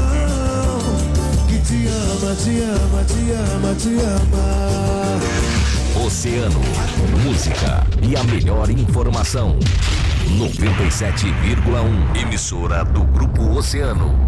que 1.48 1.58
te 1.58 1.86
ama, 1.86 2.34
te 2.34 2.62
ama, 2.62 3.04
te 3.04 3.32
ama, 3.32 3.74
te 3.74 4.00
ama. 4.00 5.47
Oceano, 6.08 6.58
música 7.22 7.86
e 8.02 8.16
a 8.16 8.24
melhor 8.24 8.70
informação. 8.70 9.58
97,1. 10.38 12.18
Emissora 12.18 12.82
do 12.82 13.04
Grupo 13.04 13.42
Oceano. 13.50 14.18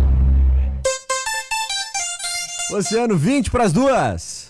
Oceano 2.70 3.16
20 3.16 3.50
para 3.50 3.64
as 3.64 3.72
duas. 3.72 4.49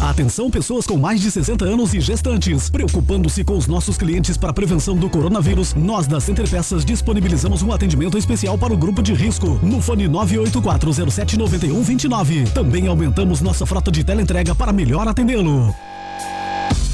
Atenção 0.00 0.50
pessoas 0.50 0.86
com 0.86 0.96
mais 0.96 1.20
de 1.20 1.30
60 1.30 1.64
anos 1.64 1.94
e 1.94 2.00
gestantes. 2.00 2.68
Preocupando-se 2.68 3.44
com 3.44 3.56
os 3.56 3.66
nossos 3.66 3.96
clientes 3.96 4.36
para 4.36 4.50
a 4.50 4.52
prevenção 4.52 4.94
do 4.96 5.08
coronavírus, 5.08 5.74
nós 5.74 6.06
da 6.06 6.20
Center 6.20 6.46
Peças 6.48 6.84
disponibilizamos 6.84 7.62
um 7.62 7.72
atendimento 7.72 8.18
especial 8.18 8.58
para 8.58 8.74
o 8.74 8.76
grupo 8.76 9.02
de 9.02 9.14
risco 9.14 9.58
no 9.62 9.80
fone 9.80 10.06
984079129. 10.08 12.52
Também 12.52 12.88
aumentamos 12.88 13.40
nossa 13.40 13.64
frota 13.64 13.90
de 13.90 14.04
teleentrega 14.04 14.54
para 14.54 14.70
melhor 14.72 15.08
atendê-lo. 15.08 15.74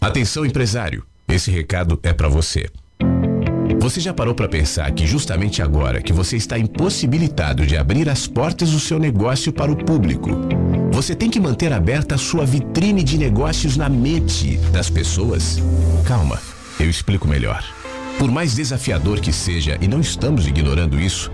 Atenção, 0.00 0.44
empresário. 0.44 1.04
Esse 1.28 1.50
recado 1.50 1.98
é 2.02 2.12
para 2.12 2.28
você. 2.28 2.66
Você 3.80 4.00
já 4.00 4.14
parou 4.14 4.34
para 4.34 4.48
pensar 4.48 4.90
que 4.92 5.06
justamente 5.06 5.60
agora 5.60 6.00
que 6.00 6.12
você 6.12 6.36
está 6.36 6.58
impossibilitado 6.58 7.66
de 7.66 7.76
abrir 7.76 8.08
as 8.08 8.26
portas 8.26 8.70
do 8.70 8.80
seu 8.80 8.98
negócio 8.98 9.52
para 9.52 9.70
o 9.70 9.76
público, 9.76 10.30
você 10.92 11.14
tem 11.14 11.28
que 11.28 11.40
manter 11.40 11.72
aberta 11.72 12.14
a 12.14 12.18
sua 12.18 12.46
vitrine 12.46 13.02
de 13.02 13.18
negócios 13.18 13.76
na 13.76 13.88
mente 13.88 14.56
das 14.72 14.88
pessoas? 14.88 15.58
Calma, 16.04 16.40
eu 16.78 16.88
explico 16.88 17.28
melhor. 17.28 17.64
Por 18.18 18.30
mais 18.30 18.54
desafiador 18.54 19.20
que 19.20 19.32
seja, 19.32 19.76
e 19.80 19.86
não 19.86 20.00
estamos 20.00 20.46
ignorando 20.46 20.98
isso, 20.98 21.30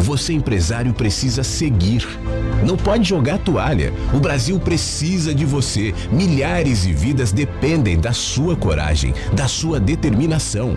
você 0.00 0.32
empresário 0.32 0.92
precisa 0.92 1.42
seguir. 1.42 2.06
Não 2.64 2.76
pode 2.76 3.08
jogar 3.08 3.38
toalha. 3.38 3.92
O 4.12 4.20
Brasil 4.20 4.58
precisa 4.58 5.34
de 5.34 5.44
você. 5.44 5.94
Milhares 6.10 6.82
de 6.82 6.92
vidas 6.92 7.32
dependem 7.32 7.98
da 7.98 8.12
sua 8.12 8.56
coragem, 8.56 9.14
da 9.32 9.48
sua 9.48 9.80
determinação. 9.80 10.76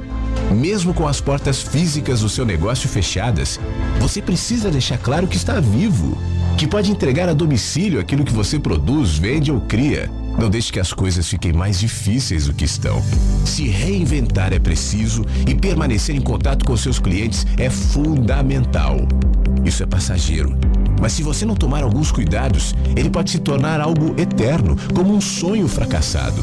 Mesmo 0.52 0.94
com 0.94 1.08
as 1.08 1.22
portas 1.22 1.62
físicas 1.62 2.22
do 2.22 2.30
seu 2.30 2.46
negócio 2.46 2.90
fechadas, 2.90 3.60
você 4.00 4.22
precisa 4.22 4.72
deixar 4.72 4.98
claro 4.98 5.28
que 5.28 5.38
está 5.38 5.60
vivo, 5.60 6.18
que 6.58 6.68
pode 6.68 6.92
entregar 6.92 7.30
a 7.30 7.34
domicílio 7.34 8.00
aquilo 8.00 8.26
que 8.26 8.34
você 8.34 8.60
produz, 8.60 9.18
vende 9.18 9.52
ou 9.52 9.62
cria. 9.62 10.10
Não 10.38 10.50
deixe 10.50 10.72
que 10.72 10.80
as 10.80 10.92
coisas 10.92 11.28
fiquem 11.28 11.54
mais 11.54 11.80
difíceis 11.80 12.48
do 12.48 12.54
que 12.54 12.66
estão. 12.66 13.02
Se 13.46 13.68
reinventar 13.68 14.54
é 14.54 14.60
preciso 14.60 15.26
e 15.48 15.56
permanecer 15.56 16.16
em 16.16 16.22
contato 16.22 16.66
com 16.66 16.76
seus 16.76 17.00
clientes 17.00 17.46
é 17.58 17.70
fundamental. 17.70 18.98
Isso 19.64 19.82
é 19.82 19.86
passageiro. 19.86 20.58
Mas 21.00 21.14
se 21.14 21.24
você 21.24 21.46
não 21.46 21.56
tomar 21.56 21.84
alguns 21.84 22.12
cuidados, 22.12 22.74
ele 22.96 23.10
pode 23.10 23.32
se 23.32 23.40
tornar 23.40 23.80
algo 23.80 24.20
eterno, 24.20 24.76
como 24.94 25.14
um 25.14 25.22
sonho 25.22 25.68
fracassado. 25.68 26.42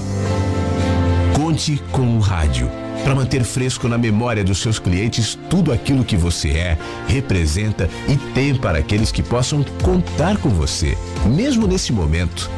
Conte 1.35 1.83
com 1.91 2.17
o 2.17 2.21
rádio 2.21 2.71
para 3.03 3.15
manter 3.15 3.43
fresco 3.43 3.89
na 3.89 3.99
memória 3.99 4.45
dos 4.45 4.59
seus 4.59 4.79
clientes 4.79 5.39
tudo 5.51 5.73
aquilo 5.73 6.05
que 6.05 6.17
você 6.17 6.51
é, 6.51 6.79
representa 7.09 7.89
e 8.09 8.17
tem 8.33 8.55
para 8.55 8.79
aqueles 8.79 9.11
que 9.11 9.23
possam 9.23 9.65
contar 9.83 10.37
com 10.37 10.49
você, 10.49 10.97
mesmo 11.27 11.67
nesse 11.67 11.93
momento. 11.93 12.51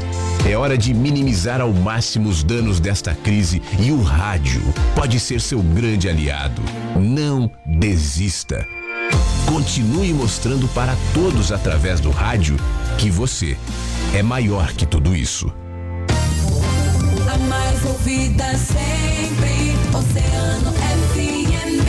É 0.49 0.57
hora 0.57 0.77
de 0.77 0.93
minimizar 0.93 1.61
ao 1.61 1.73
máximo 1.73 2.29
os 2.29 2.43
danos 2.43 2.79
desta 2.81 3.15
crise 3.15 3.63
e 3.79 3.91
o 3.91 4.03
rádio 4.03 4.63
pode 4.95 5.19
ser 5.19 5.41
seu 5.41 5.63
grande 5.63 6.09
aliado. 6.09 6.63
Não 6.97 7.51
desista. 7.65 8.67
Continue 9.47 10.13
mostrando 10.13 10.69
para 10.69 10.97
todos 11.13 11.53
através 11.53 12.01
do 12.01 12.11
rádio 12.11 12.57
que 12.99 13.11
você 13.11 13.57
é 14.15 14.23
maior 14.23 14.73
que 14.73 14.87
tudo 14.87 15.15
isso. 15.15 15.53
A 17.33 17.39
mais 17.39 17.85
ouvida 17.85 18.57
sempre. 18.57 19.75
Oceano 19.95 20.73
FM. 21.15 21.85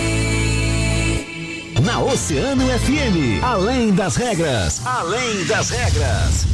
Na 1.83 1.99
Oceano 1.99 2.65
FM, 2.67 3.43
além 3.43 3.91
das 3.91 4.15
regras, 4.15 4.81
além 4.85 5.45
das 5.45 5.69
regras. 5.69 6.45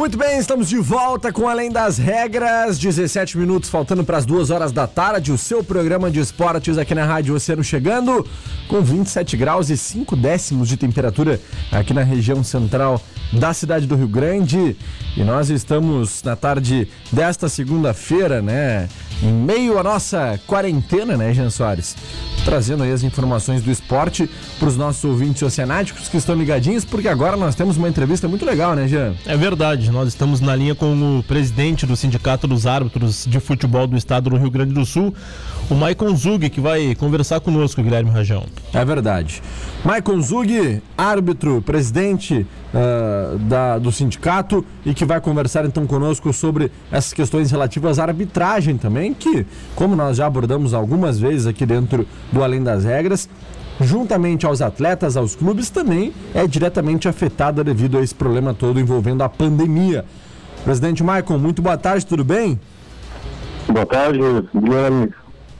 Muito 0.00 0.16
bem, 0.16 0.38
estamos 0.38 0.70
de 0.70 0.78
volta 0.78 1.30
com 1.30 1.46
Além 1.46 1.70
das 1.70 1.98
Regras. 1.98 2.78
17 2.78 3.36
minutos 3.36 3.68
faltando 3.68 4.02
para 4.02 4.16
as 4.16 4.24
duas 4.24 4.48
horas 4.48 4.72
da 4.72 4.86
tarde. 4.86 5.30
O 5.30 5.36
seu 5.36 5.62
programa 5.62 6.10
de 6.10 6.18
esportes 6.18 6.78
aqui 6.78 6.94
na 6.94 7.04
Rádio 7.04 7.34
Oceano 7.34 7.62
chegando. 7.62 8.26
com 8.66 8.80
27 8.80 9.36
graus 9.36 9.68
e 9.68 9.76
5 9.76 10.16
décimos 10.16 10.68
de 10.68 10.78
temperatura 10.78 11.38
aqui 11.70 11.92
na 11.92 12.02
região 12.02 12.42
central 12.42 12.98
da 13.30 13.52
cidade 13.52 13.86
do 13.86 13.94
Rio 13.94 14.08
Grande. 14.08 14.74
E 15.18 15.22
nós 15.22 15.50
estamos 15.50 16.22
na 16.22 16.34
tarde 16.34 16.88
desta 17.12 17.46
segunda-feira, 17.46 18.40
né? 18.40 18.88
Em 19.22 19.32
meio 19.32 19.78
à 19.78 19.82
nossa 19.82 20.40
quarentena, 20.46 21.14
né, 21.14 21.34
Jean 21.34 21.50
Soares? 21.50 21.94
Trazendo 22.42 22.82
aí 22.82 22.90
as 22.90 23.02
informações 23.02 23.62
do 23.62 23.70
esporte 23.70 24.30
para 24.58 24.66
os 24.66 24.78
nossos 24.78 25.04
ouvintes 25.04 25.42
oceanáticos 25.42 26.08
que 26.08 26.16
estão 26.16 26.34
ligadinhos, 26.34 26.86
porque 26.86 27.06
agora 27.06 27.36
nós 27.36 27.54
temos 27.54 27.76
uma 27.76 27.86
entrevista 27.86 28.26
muito 28.26 28.46
legal, 28.46 28.74
né, 28.74 28.88
Jean? 28.88 29.14
É 29.26 29.36
verdade, 29.36 29.90
nós 29.90 30.08
estamos 30.08 30.40
na 30.40 30.56
linha 30.56 30.74
com 30.74 31.18
o 31.18 31.22
presidente 31.22 31.84
do 31.84 31.94
Sindicato 31.96 32.46
dos 32.46 32.66
Árbitros 32.66 33.26
de 33.26 33.38
Futebol 33.40 33.86
do 33.86 33.94
Estado 33.94 34.30
do 34.30 34.38
Rio 34.38 34.50
Grande 34.50 34.72
do 34.72 34.86
Sul, 34.86 35.14
o 35.68 35.74
Maicon 35.74 36.16
Zug, 36.16 36.48
que 36.48 36.60
vai 36.60 36.94
conversar 36.94 37.40
conosco, 37.40 37.82
Guilherme 37.82 38.10
Rajão. 38.10 38.44
É 38.72 38.82
verdade. 38.86 39.42
Maicon 39.84 40.20
Zug, 40.22 40.82
árbitro, 40.96 41.60
presidente 41.60 42.46
ah, 42.74 43.36
da, 43.40 43.78
do 43.78 43.90
sindicato 43.90 44.64
e 44.84 44.94
que 44.94 45.04
vai 45.04 45.20
conversar 45.20 45.64
então 45.64 45.86
conosco 45.86 46.32
sobre 46.32 46.70
essas 46.90 47.12
questões 47.12 47.50
relativas 47.50 47.98
à 47.98 48.04
arbitragem 48.04 48.76
também, 48.76 49.12
que, 49.12 49.46
como 49.74 49.96
nós 49.96 50.16
já 50.16 50.26
abordamos 50.26 50.72
algumas 50.74 51.18
vezes 51.18 51.46
aqui 51.46 51.66
dentro 51.66 52.06
do 52.32 52.42
Além 52.42 52.62
das 52.62 52.84
Regras, 52.84 53.28
juntamente 53.80 54.46
aos 54.46 54.60
atletas, 54.60 55.16
aos 55.16 55.34
clubes, 55.34 55.70
também 55.70 56.12
é 56.34 56.46
diretamente 56.46 57.08
afetada 57.08 57.64
devido 57.64 57.98
a 57.98 58.02
esse 58.02 58.14
problema 58.14 58.52
todo 58.52 58.78
envolvendo 58.78 59.22
a 59.22 59.28
pandemia. 59.28 60.04
Presidente 60.64 61.02
Maicon, 61.02 61.38
muito 61.38 61.62
boa 61.62 61.78
tarde, 61.78 62.04
tudo 62.04 62.22
bem? 62.22 62.60
Boa 63.66 63.86
tarde, 63.86 64.18
Guilherme. 64.54 65.12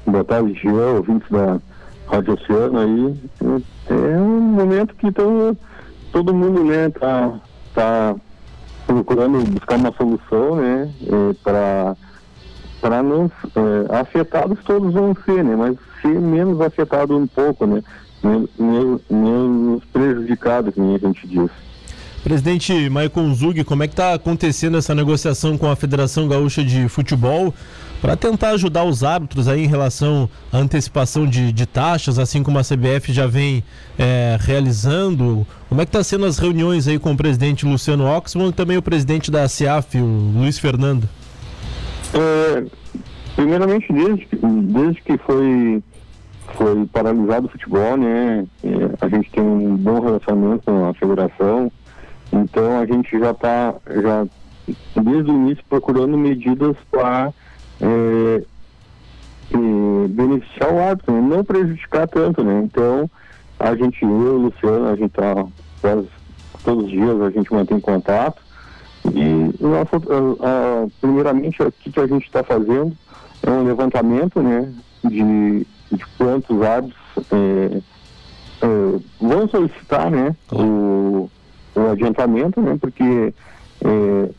Boa 0.07 0.25
tarde, 0.25 0.55
Jean, 0.55 0.97
ouvintes 0.97 1.29
da 1.31 1.59
Rádio 2.07 2.35
Oceano 2.35 2.79
aí. 2.79 3.65
É 3.89 4.19
um 4.19 4.41
momento 4.41 4.95
que 4.97 5.11
todo, 5.13 5.57
todo 6.13 6.35
mundo, 6.35 6.65
né, 6.65 6.89
tá, 6.91 7.33
tá 7.75 8.15
procurando 8.87 9.39
buscar 9.51 9.77
uma 9.77 9.93
solução, 9.93 10.57
né, 10.57 10.91
para 11.43 11.97
para 12.81 13.03
não 13.03 13.31
é, 13.55 14.01
afetados 14.01 14.59
todos 14.65 14.95
vão 14.95 15.15
ser, 15.27 15.45
né, 15.45 15.55
mas 15.55 15.77
ser 16.01 16.19
menos 16.19 16.61
afetado 16.63 17.15
um 17.17 17.27
pouco, 17.27 17.67
né, 17.67 17.83
men- 18.23 18.49
men- 18.59 19.01
menos 19.11 19.85
prejudicados, 19.93 20.75
como 20.75 20.95
a 20.95 20.99
gente 20.99 21.27
diz. 21.27 21.51
Presidente 22.25 22.89
Maicon 22.91 23.35
Zug, 23.35 23.65
como 23.65 23.83
é 23.83 23.87
que 23.87 23.93
está 23.93 24.15
acontecendo 24.15 24.77
essa 24.79 24.95
negociação 24.95 25.57
com 25.59 25.71
a 25.71 25.77
Federação 25.77 26.27
Gaúcha 26.29 26.63
de 26.65 26.89
Futebol 26.89 27.55
para 28.01 28.17
tentar 28.17 28.51
ajudar 28.51 28.85
os 28.85 29.05
árbitros 29.05 29.47
aí 29.47 29.65
em 29.65 29.69
relação 29.69 30.29
à 30.53 30.59
antecipação 30.59 31.27
de, 31.27 31.53
de 31.53 31.67
taxas, 31.67 32.19
assim 32.19 32.43
como 32.43 32.59
a 32.59 32.63
CBF 32.63 33.13
já 33.13 33.27
vem 33.27 33.63
é, 33.99 34.39
realizando? 34.41 35.47
Como 35.69 35.81
é 35.81 35.85
que 35.85 35.91
está 35.91 36.03
sendo 36.03 36.25
as 36.25 36.39
reuniões 36.39 36.89
aí 36.89 36.99
com 36.99 37.13
o 37.13 37.17
presidente 37.17 37.67
Luciano 37.67 38.07
Oxman 38.07 38.49
e 38.49 38.53
também 38.53 38.77
o 38.77 38.83
presidente 38.83 39.31
da 39.31 39.47
CIAF, 39.49 39.99
o 39.99 40.33
Luiz 40.35 40.59
Fernando? 40.59 41.09
É, 42.15 42.65
primeiramente, 43.37 43.93
desde, 43.93 44.29
desde 44.33 45.03
que 45.03 45.19
foi, 45.19 45.83
foi 46.55 46.87
paralisado 46.87 47.47
o 47.47 47.51
futebol, 47.51 47.97
né, 47.99 48.47
é, 48.65 48.69
a 49.01 49.09
gente 49.09 49.31
tem 49.31 49.43
um 49.43 49.77
bom 49.77 50.01
relacionamento 50.01 50.63
com 50.65 50.89
a 50.89 50.95
federação, 50.95 51.71
então 52.33 52.81
a 52.81 52.87
gente 52.87 53.19
já 53.19 53.33
está, 53.33 53.75
já, 53.87 54.27
desde 55.03 55.31
o 55.31 55.35
início, 55.35 55.65
procurando 55.69 56.17
medidas 56.17 56.77
para 56.91 57.33
é, 57.81 58.43
é, 59.53 60.09
beneficiar 60.09 60.73
o 60.73 60.81
árbitro, 60.81 61.15
né, 61.15 61.21
não 61.21 61.45
prejudicar 61.45 62.09
tanto, 62.09 62.43
né, 62.45 62.63
então 62.65 63.11
a 63.59 63.75
gente, 63.75 64.03
eu 64.03 64.09
e 64.09 64.29
o 64.29 64.37
Luciano, 64.39 64.89
a 64.89 64.97
gente 64.97 65.11
está 65.11 65.47
quase 65.81 66.09
todos 66.65 66.85
os 66.85 66.91
dias, 66.91 67.21
a 67.21 67.31
gente 67.31 67.53
mantém 67.53 67.81
contato, 67.81 68.43
e 69.05 69.51
ah, 70.43 70.87
primeiramente, 71.01 71.63
o 71.63 71.73
que, 71.73 71.91
que 71.91 72.01
a 72.01 72.07
gente 72.07 72.27
está 72.27 72.43
fazendo 72.45 72.97
é 73.43 73.51
um 73.51 73.65
levantamento 73.65 74.43
né, 74.43 74.73
de, 75.05 75.67
de 75.91 76.07
quantos 76.19 76.61
árbitros 76.63 77.01
eh, 77.33 77.81
eh, 78.63 79.01
vão 79.21 79.49
solicitar 79.49 80.11
né, 80.11 80.37
o, 80.53 81.31
o 81.75 81.81
adiantamento, 81.91 82.61
né, 82.61 82.77
porque 82.79 83.33
eh, 83.83 84.31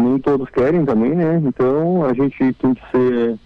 nem 0.00 0.18
todos 0.18 0.48
querem 0.50 0.84
também, 0.84 1.14
né? 1.14 1.40
Então 1.44 2.04
a 2.04 2.12
gente 2.12 2.52
tem 2.54 2.74
que 2.74 2.82
ser, 2.90 3.38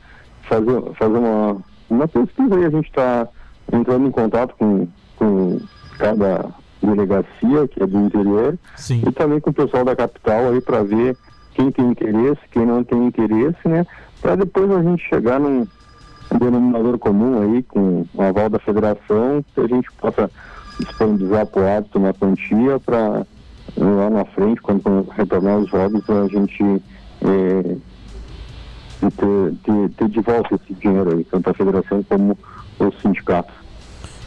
fazer, 0.42 0.82
fazer 0.98 1.18
uma, 1.18 1.56
uma 1.88 2.08
pesquisa 2.08 2.60
e 2.60 2.64
a 2.64 2.70
gente 2.70 2.86
está 2.86 3.28
entrando 3.72 4.06
em 4.06 4.10
contato 4.10 4.54
com, 4.58 4.86
com 5.16 5.60
cada 5.98 6.46
delegacia 6.82 7.68
que 7.68 7.82
é 7.82 7.86
do 7.86 7.98
interior 7.98 8.58
Sim. 8.76 9.02
e 9.06 9.12
também 9.12 9.40
com 9.40 9.50
o 9.50 9.54
pessoal 9.54 9.84
da 9.84 9.96
capital 9.96 10.50
aí 10.50 10.60
para 10.60 10.82
ver 10.82 11.16
quem 11.54 11.70
tem 11.70 11.86
interesse, 11.86 12.40
quem 12.50 12.66
não 12.66 12.82
tem 12.82 13.06
interesse, 13.06 13.68
né? 13.68 13.86
Para 14.20 14.36
depois 14.36 14.70
a 14.70 14.82
gente 14.82 15.02
chegar 15.08 15.38
num 15.38 15.66
denominador 16.38 16.98
comum 16.98 17.42
aí 17.42 17.62
com 17.62 18.04
o 18.12 18.22
aval 18.22 18.48
da 18.48 18.58
federação, 18.58 19.44
que 19.54 19.60
a 19.60 19.66
gente 19.66 19.90
possa 19.92 20.30
disponibilizar 20.80 21.46
para 21.46 21.62
o 21.62 21.68
hábito 21.68 21.98
uma 21.98 22.12
quantia 22.12 22.80
para 22.80 23.24
lá 23.76 24.10
na 24.10 24.24
frente, 24.24 24.60
quando 24.60 25.06
retornar 25.16 25.58
os 25.58 25.68
jogos, 25.68 26.08
a 26.08 26.26
gente 26.28 26.82
eh, 27.22 27.76
ter, 29.00 29.54
ter, 29.64 29.90
ter 29.90 30.08
de 30.08 30.20
volta 30.20 30.54
esse 30.54 30.74
dinheiro 30.74 31.16
aí, 31.16 31.24
tanto 31.24 31.50
a 31.50 31.54
federação 31.54 32.02
como 32.04 32.38
os 32.78 33.00
sindicatos. 33.00 33.63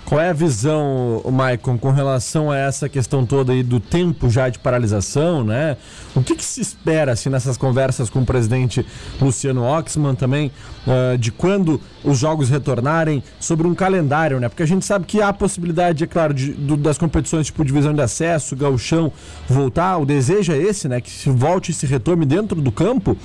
Qual 0.08 0.22
é 0.22 0.30
a 0.30 0.34
visão, 0.34 1.22
Maicon, 1.30 1.78
com 1.78 1.92
relação 1.92 2.50
a 2.50 2.56
essa 2.58 2.88
questão 2.88 3.26
toda 3.26 3.52
aí 3.52 3.62
do 3.62 3.78
tempo 3.78 4.30
já 4.30 4.48
de 4.48 4.58
paralisação, 4.58 5.44
né? 5.44 5.76
O 6.16 6.24
que, 6.24 6.34
que 6.34 6.46
se 6.46 6.62
espera, 6.62 7.12
assim, 7.12 7.28
nessas 7.28 7.58
conversas 7.58 8.10
com 8.10 8.22
o 8.22 8.26
presidente 8.26 8.86
Luciano 9.20 9.66
Oxman 9.66 10.16
também, 10.16 10.50
ah, 10.88 11.18
de 11.18 11.30
quando 11.30 11.82
os 12.06 12.18
jogos 12.18 12.50
retornarem, 12.50 13.22
sobre 13.38 13.68
um 13.68 13.76
calendário, 13.76 14.40
né? 14.40 14.48
Porque 14.48 14.64
a 14.64 14.66
gente 14.66 14.86
sabe 14.86 15.06
que 15.06 15.22
há 15.22 15.28
a 15.28 15.34
possibilidade, 15.34 16.06
é 16.06 16.08
claro, 16.08 16.34
de, 16.34 16.54
do- 16.54 16.78
das 16.78 16.98
competições 16.98 17.48
tipo 17.48 17.66
divisão 17.66 17.94
de 17.94 18.02
acesso, 18.02 18.56
gauchão, 18.56 19.12
voltar, 19.46 19.98
o 19.98 20.06
desejo 20.06 20.54
é 20.54 20.58
esse, 20.58 20.88
né? 20.88 21.02
Que 21.02 21.10
se 21.12 21.30
volte 21.30 21.72
e 21.72 21.74
se 21.74 21.86
retome 21.86 22.26
dentro 22.26 22.62
do 22.62 22.72
campo, 22.72 23.18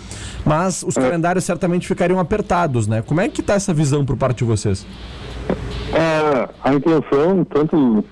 mas 0.45 0.83
os 0.83 0.97
calendários 0.97 1.45
certamente 1.45 1.87
ficariam 1.87 2.19
apertados, 2.19 2.89
né? 2.89 3.03
Como 3.03 3.21
é 3.21 3.29
que 3.29 3.41
tá 3.41 3.55
essa 3.55 3.73
visão 3.73 4.05
por 4.05 4.17
parte 4.17 4.39
de 4.39 4.45
vocês? 4.45 4.85
É, 5.95 6.49
a 6.63 6.75
intenção, 6.75 7.45
tanto 7.45 8.05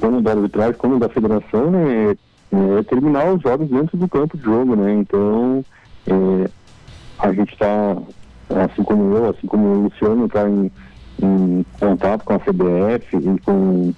como 0.00 0.22
da 0.22 0.32
arbitragem 0.32 0.74
como 0.74 0.98
da 0.98 1.08
federação, 1.08 1.70
né, 1.70 2.16
é 2.52 2.82
terminar 2.84 3.32
os 3.32 3.42
jogos 3.42 3.68
dentro 3.68 3.96
do 3.96 4.08
campo 4.08 4.36
de 4.36 4.44
jogo, 4.44 4.76
né? 4.76 4.92
Então, 4.94 5.64
é, 6.06 6.50
a 7.18 7.32
gente 7.32 7.52
está, 7.52 7.96
assim 8.64 8.82
como 8.82 9.16
eu, 9.16 9.30
assim 9.30 9.46
como 9.46 9.66
o 9.66 9.82
Luciano, 9.84 10.26
está 10.26 10.48
em, 10.48 10.70
em 11.22 11.66
contato 11.78 12.24
com 12.24 12.34
a 12.34 12.38
CBF 12.38 13.16
e 13.16 13.40
com 13.40 13.92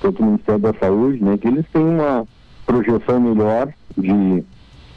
tanto 0.00 0.22
o 0.22 0.26
Ministério 0.26 0.60
da 0.60 0.74
Saúde, 0.74 1.24
né? 1.24 1.38
Que 1.38 1.48
eles 1.48 1.64
têm 1.72 1.82
uma 1.82 2.26
projeção 2.66 3.20
melhor 3.20 3.72
de 3.96 4.44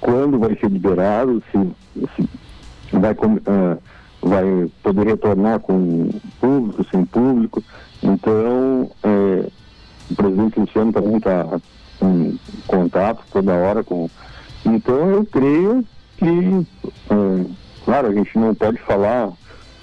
quando 0.01 0.39
vai 0.39 0.55
ser 0.57 0.69
liberado, 0.69 1.41
se, 1.51 1.75
se 2.15 2.97
vai, 2.99 3.15
ah, 3.45 3.77
vai 4.21 4.69
poder 4.83 5.07
retornar 5.07 5.59
com 5.59 6.09
público, 6.39 6.85
sem 6.91 7.05
público. 7.05 7.63
Então, 8.01 8.89
é, 9.03 9.49
o 10.11 10.15
presidente 10.15 10.59
Luciano 10.59 10.93
também 10.93 11.17
está 11.17 11.59
em 12.01 12.39
contato 12.67 13.23
toda 13.31 13.53
hora 13.53 13.83
com. 13.83 14.09
Então, 14.65 15.09
eu 15.09 15.25
creio 15.25 15.85
que, 16.17 16.67
é, 17.09 17.45
claro, 17.85 18.07
a 18.07 18.13
gente 18.13 18.37
não 18.37 18.53
pode 18.53 18.79
falar, 18.81 19.31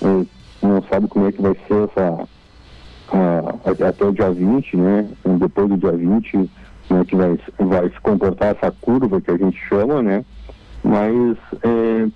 é, 0.03 0.27
não 0.63 0.83
sabe 0.91 1.09
como 1.09 1.27
é 1.27 1.33
que 1.33 1.43
vai 1.43 1.57
ser 1.67 1.89
essa. 1.89 2.29
até 3.65 3.87
até 3.87 4.05
o 4.05 4.13
dia 4.13 4.31
20, 4.31 4.77
né? 4.77 5.09
Depois 5.39 5.69
do 5.69 5.77
dia 5.77 5.93
20, 5.93 6.51
né, 6.91 7.05
que 7.07 7.17
vai, 7.17 7.39
vai 7.59 7.89
se 7.89 8.01
comportar 8.01 8.57
essa 8.57 8.71
curva 8.71 9.21
que 9.21 9.31
a 9.31 9.37
gente 9.37 9.59
chama, 9.69 10.03
né? 10.03 10.25
Mas 10.83 11.37
é, 11.63 12.07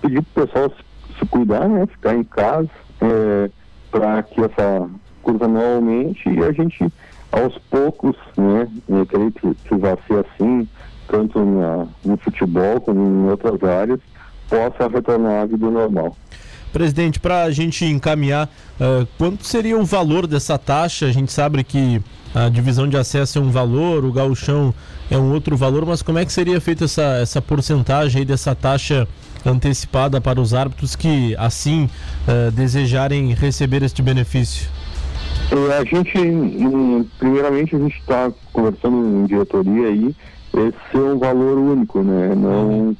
pedir 0.00 0.22
para 0.22 0.44
o 0.44 0.46
pessoal 0.46 0.70
se, 0.70 0.91
se 1.22 1.26
cuidar, 1.26 1.68
né? 1.68 1.86
Ficar 1.86 2.14
em 2.14 2.24
casa 2.24 2.68
para 3.90 4.22
que 4.22 4.40
essa 4.40 4.88
curva 5.22 5.46
não 5.46 5.76
aumente 5.76 6.28
e 6.28 6.42
a 6.42 6.52
gente, 6.52 6.92
aos 7.30 7.56
poucos, 7.70 8.16
né? 8.36 8.68
Eu 8.88 9.06
creio 9.06 9.30
que, 9.32 9.74
vai 9.76 9.96
ser 10.06 10.24
assim, 10.26 10.68
tanto 11.08 11.44
na, 11.44 11.86
no 12.04 12.16
futebol 12.16 12.80
como 12.80 13.00
em 13.00 13.30
outras 13.30 13.62
áreas, 13.62 14.00
possa 14.48 14.88
retornar 14.88 15.42
à 15.42 15.46
vida 15.46 15.70
normal. 15.70 16.16
Presidente, 16.72 17.20
para 17.20 17.42
a 17.42 17.50
gente 17.50 17.84
encaminhar, 17.84 18.48
ah, 18.80 19.06
quanto 19.18 19.46
seria 19.46 19.78
o 19.78 19.84
valor 19.84 20.26
dessa 20.26 20.58
taxa? 20.58 21.06
A 21.06 21.12
gente 21.12 21.30
sabe 21.30 21.62
que 21.62 22.00
a 22.34 22.48
divisão 22.48 22.88
de 22.88 22.96
acesso 22.96 23.38
é 23.38 23.42
um 23.42 23.50
valor, 23.50 24.04
o 24.04 24.12
gauchão 24.12 24.74
é 25.10 25.18
um 25.18 25.32
outro 25.32 25.54
valor, 25.54 25.84
mas 25.84 26.00
como 26.00 26.18
é 26.18 26.24
que 26.24 26.32
seria 26.32 26.58
feita 26.62 26.86
essa, 26.86 27.02
essa 27.20 27.42
porcentagem 27.42 28.24
dessa 28.24 28.54
taxa 28.54 29.06
antecipada 29.44 30.20
para 30.20 30.40
os 30.40 30.54
árbitros 30.54 30.96
que 30.96 31.34
assim 31.36 31.88
ah, 32.26 32.50
desejarem 32.50 33.32
receber 33.34 33.82
este 33.82 34.02
benefício? 34.02 34.70
É, 35.50 35.78
a 35.78 35.84
gente, 35.84 36.18
hum, 36.18 37.06
primeiramente, 37.18 37.76
a 37.76 37.78
gente 37.78 37.98
está 37.98 38.32
conversando 38.52 38.96
em 38.96 39.26
diretoria 39.26 39.88
aí, 39.88 40.14
esse 40.54 40.96
é 40.96 40.98
um 40.98 41.18
valor 41.18 41.58
único, 41.58 42.02
né? 42.02 42.34
Não, 42.34 42.96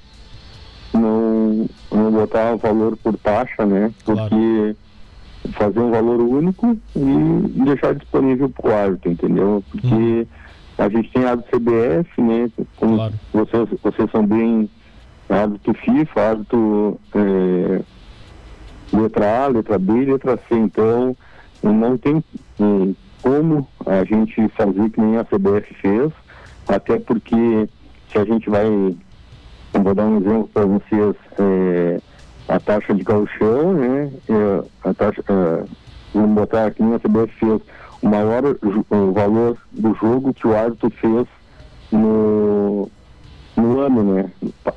não, 0.93 1.69
não 1.91 2.11
botar 2.11 2.57
valor 2.57 2.97
por 2.97 3.17
taxa, 3.17 3.65
né? 3.65 3.91
Porque 4.05 4.77
fazer 5.55 5.81
um 5.81 5.91
valor 5.91 6.21
único 6.21 6.77
e 6.95 7.65
deixar 7.65 7.95
disponível 7.95 8.49
para 8.49 8.71
o 8.71 8.75
árbitro, 8.75 9.11
entendeu? 9.11 9.65
Porque 9.71 10.27
a 10.79 10.89
gente 10.89 11.11
tem 11.11 11.25
árbitro 11.25 11.59
CBF, 11.59 12.21
né? 12.21 12.51
Como 12.77 13.13
vocês, 13.33 13.69
vocês 13.83 14.11
são 14.11 14.27
bem 14.27 14.69
árbitro 15.29 15.75
FIFA, 15.75 16.21
árbitro 16.21 17.01
é, 17.15 17.81
letra 18.97 19.45
A, 19.45 19.47
letra 19.49 19.79
B, 19.79 20.05
letra 20.05 20.39
C, 20.49 20.55
então 20.55 21.17
não 21.63 21.97
tem 21.97 22.23
hum, 22.61 22.95
como 23.23 23.67
a 23.87 24.05
gente 24.05 24.49
fazer 24.51 24.91
que 24.91 25.01
nem 25.01 25.17
a 25.17 25.25
CBF 25.25 25.75
fez, 25.81 26.13
até 26.69 26.99
porque 26.99 27.69
se 28.11 28.19
a 28.19 28.25
gente 28.25 28.51
vai, 28.51 28.67
vou 29.73 29.95
dar 29.95 30.05
um 30.05 30.19
exemplo 30.19 30.51
para 30.53 30.67
vocês, 30.67 31.17
é, 31.39 32.01
a 32.49 32.61
taxa 32.61 32.95
de 32.95 33.03
gauchão, 33.03 33.75
né, 33.75 34.13
é, 34.29 34.89
a 34.89 34.95
taxa, 34.95 35.23
é, 35.29 35.65
vamos 36.13 36.35
botar 36.35 36.67
aqui 36.67 36.83
nem 36.83 36.95
a 36.95 36.99
CBF 36.99 37.33
fez, 37.39 37.61
o 38.03 38.09
maior 38.09 38.43
o 38.91 39.13
valor 39.13 39.57
do 39.71 39.95
jogo 39.95 40.35
que 40.35 40.47
o 40.47 40.57
árbitro 40.57 40.91
fez 40.91 41.27
no 41.93 42.22
ano, 43.85 44.15
né, 44.15 44.31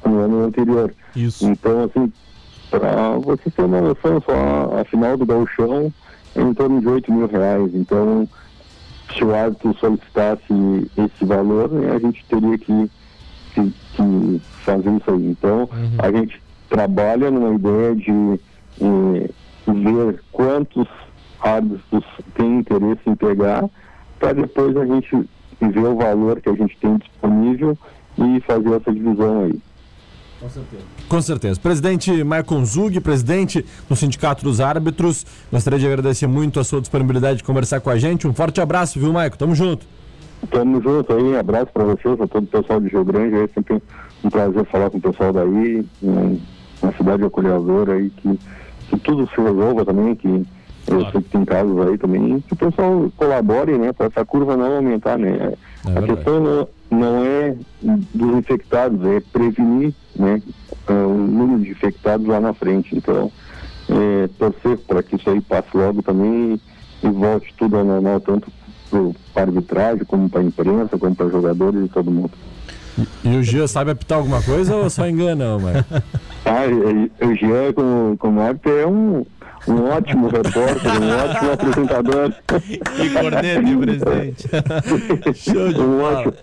no 0.06 0.20
ano 0.20 0.44
anterior. 0.44 0.94
Isso. 1.16 1.46
Então, 1.46 1.84
assim, 1.84 2.12
para 2.70 3.18
você 3.20 3.50
ter 3.50 3.64
uma 3.64 3.82
noção, 3.82 4.22
só 4.22 4.80
a 4.80 4.86
final 4.86 5.18
do 5.18 5.26
gauchão 5.26 5.94
é 6.36 6.42
em 6.42 6.54
torno 6.54 6.82
de 6.82 6.88
8 6.88 7.12
mil 7.12 7.28
reais. 7.28 7.72
Então, 7.74 8.28
se 9.14 9.24
o 9.24 9.34
árbitro 9.34 9.76
solicitasse 9.80 10.44
esse 10.98 11.26
valor, 11.26 11.72
né, 11.72 11.92
a 11.92 12.00
gente 12.00 12.24
teria 12.26 12.58
que, 12.58 12.92
que, 13.54 13.74
que 13.94 14.42
fazer 14.64 14.92
isso 14.92 15.12
aí. 15.12 15.28
Então, 15.28 15.70
a 15.98 16.12
gente 16.12 16.42
trabalha 16.70 17.32
numa 17.32 17.56
ideia 17.56 17.96
de 17.96 18.40
eh, 18.82 19.30
ver 19.68 20.22
quantos 20.32 20.88
árbitros 21.40 22.04
têm 22.36 22.60
interesse 22.60 23.02
em 23.06 23.16
pegar, 23.16 23.70
para 24.20 24.34
depois 24.34 24.76
a 24.76 24.86
gente 24.86 25.30
ver 25.62 25.86
o 25.86 25.96
valor 25.96 26.42
que 26.42 26.50
a 26.50 26.56
gente 26.56 26.76
tem 26.78 26.98
disponível 26.98 27.78
e 28.18 28.40
fazer 28.42 28.74
essa 28.76 28.92
divisão 28.94 29.46
aí. 29.46 29.60
Com 31.10 31.22
certeza. 31.22 31.60
Presidente 31.60 32.24
Maicon 32.24 32.64
Zug, 32.66 33.00
presidente 33.00 33.66
do 33.90 33.96
Sindicato 33.96 34.44
dos 34.44 34.60
Árbitros, 34.60 35.26
gostaria 35.52 35.80
de 35.80 35.88
agradecer 35.88 36.28
muito 36.28 36.60
a 36.60 36.64
sua 36.64 36.82
disponibilidade 36.82 37.38
de 37.38 37.44
conversar 37.44 37.80
com 37.80 37.90
a 37.90 37.98
gente. 37.98 38.28
Um 38.28 38.34
forte 38.34 38.60
abraço, 38.62 39.00
viu, 39.00 39.12
Maicon? 39.14 39.38
Tamo 39.38 39.56
junto. 39.56 39.86
Tamo 40.52 40.82
junto 40.82 41.14
aí, 41.14 41.38
abraço 41.38 41.68
para 41.74 41.86
vocês, 41.86 42.20
a 42.22 42.28
todo 42.28 42.44
o 42.44 42.48
pessoal 42.48 42.80
de 42.80 42.90
Rio 42.90 43.04
Grande, 43.06 43.36
é 43.38 43.48
sempre 43.48 43.82
um 44.24 44.30
prazer 44.30 44.66
falar 44.66 44.90
com 44.90 44.98
o 44.98 45.02
pessoal 45.02 45.34
daí, 45.34 45.84
um- 46.04 46.40
uma 46.82 46.92
cidade 46.94 47.24
acolhedora 47.24 47.94
aí, 47.94 48.10
que, 48.12 48.40
que 48.90 49.00
tudo 49.00 49.28
se 49.34 49.42
resolva 49.42 49.84
também, 49.86 50.14
que 50.16 50.28
eu 50.88 51.02
sei 51.12 51.22
que 51.22 51.30
tem 51.30 51.46
casos 51.46 51.80
aí 51.88 51.98
também, 51.98 52.40
que 52.42 52.54
o 52.54 52.56
pessoal 52.56 53.12
colabore, 53.18 53.78
né, 53.78 53.92
para 53.94 54.06
essa 54.08 54.24
curva 54.24 54.56
não 54.56 54.76
aumentar, 54.76 55.18
né. 55.18 55.54
a 55.86 56.02
questão 56.02 56.68
não, 56.90 57.26
é 57.26 57.56
dos 58.14 58.38
infectados, 58.38 59.06
é 59.06 59.20
prevenir, 59.20 59.94
né, 60.16 60.42
eh, 60.88 60.94
o 60.94 61.14
número 61.14 61.64
de 61.64 61.72
infectados 61.72 62.26
lá 62.28 62.40
na 62.40 62.54
frente, 62.54 62.96
então, 62.96 63.32
é, 63.90 64.30
torcer 64.40 64.78
para 64.80 65.04
que 65.04 65.16
isso 65.16 65.30
aí 65.30 65.42
passe 65.42 65.70
logo 65.74 66.02
também 66.02 66.60
e 67.04 67.08
volte 67.10 67.54
tudo 67.58 67.78
ao 67.78 67.84
normal, 67.84 68.20
tanto 68.20 68.52
para 69.34 69.44
arbitragem, 69.44 70.06
como 70.06 70.30
para 70.30 70.44
imprensa, 70.44 70.98
como 70.98 71.16
para 71.16 71.30
jogadores 71.30 71.86
e 71.86 71.90
todo 71.90 72.10
mundo. 72.10 72.32
E 73.24 73.36
o 73.36 73.44
Gia 73.44 73.68
sabe 73.68 73.92
apitar 73.92 74.18
alguma 74.18 74.42
coisa 74.42 74.76
ou 74.76 74.90
só 74.90 75.08
engana, 75.08 75.58
Maicon? 75.60 76.02
Ah, 76.48 76.66
o 77.26 77.34
Jean, 77.34 77.74
como, 77.74 78.16
como 78.20 78.40
árbitro, 78.40 78.72
é 78.78 78.86
um, 78.86 79.26
um 79.68 79.84
ótimo 79.90 80.28
repórter, 80.28 80.92
um 81.02 81.10
ótimo 81.24 81.52
apresentador. 81.52 82.34
Que 82.96 83.10
corneta, 83.10 83.78
presidente? 83.78 84.48
Show 85.36 85.74
de 85.74 85.80
um 85.82 85.98
bola. 85.98 86.20
ótimo. 86.20 86.34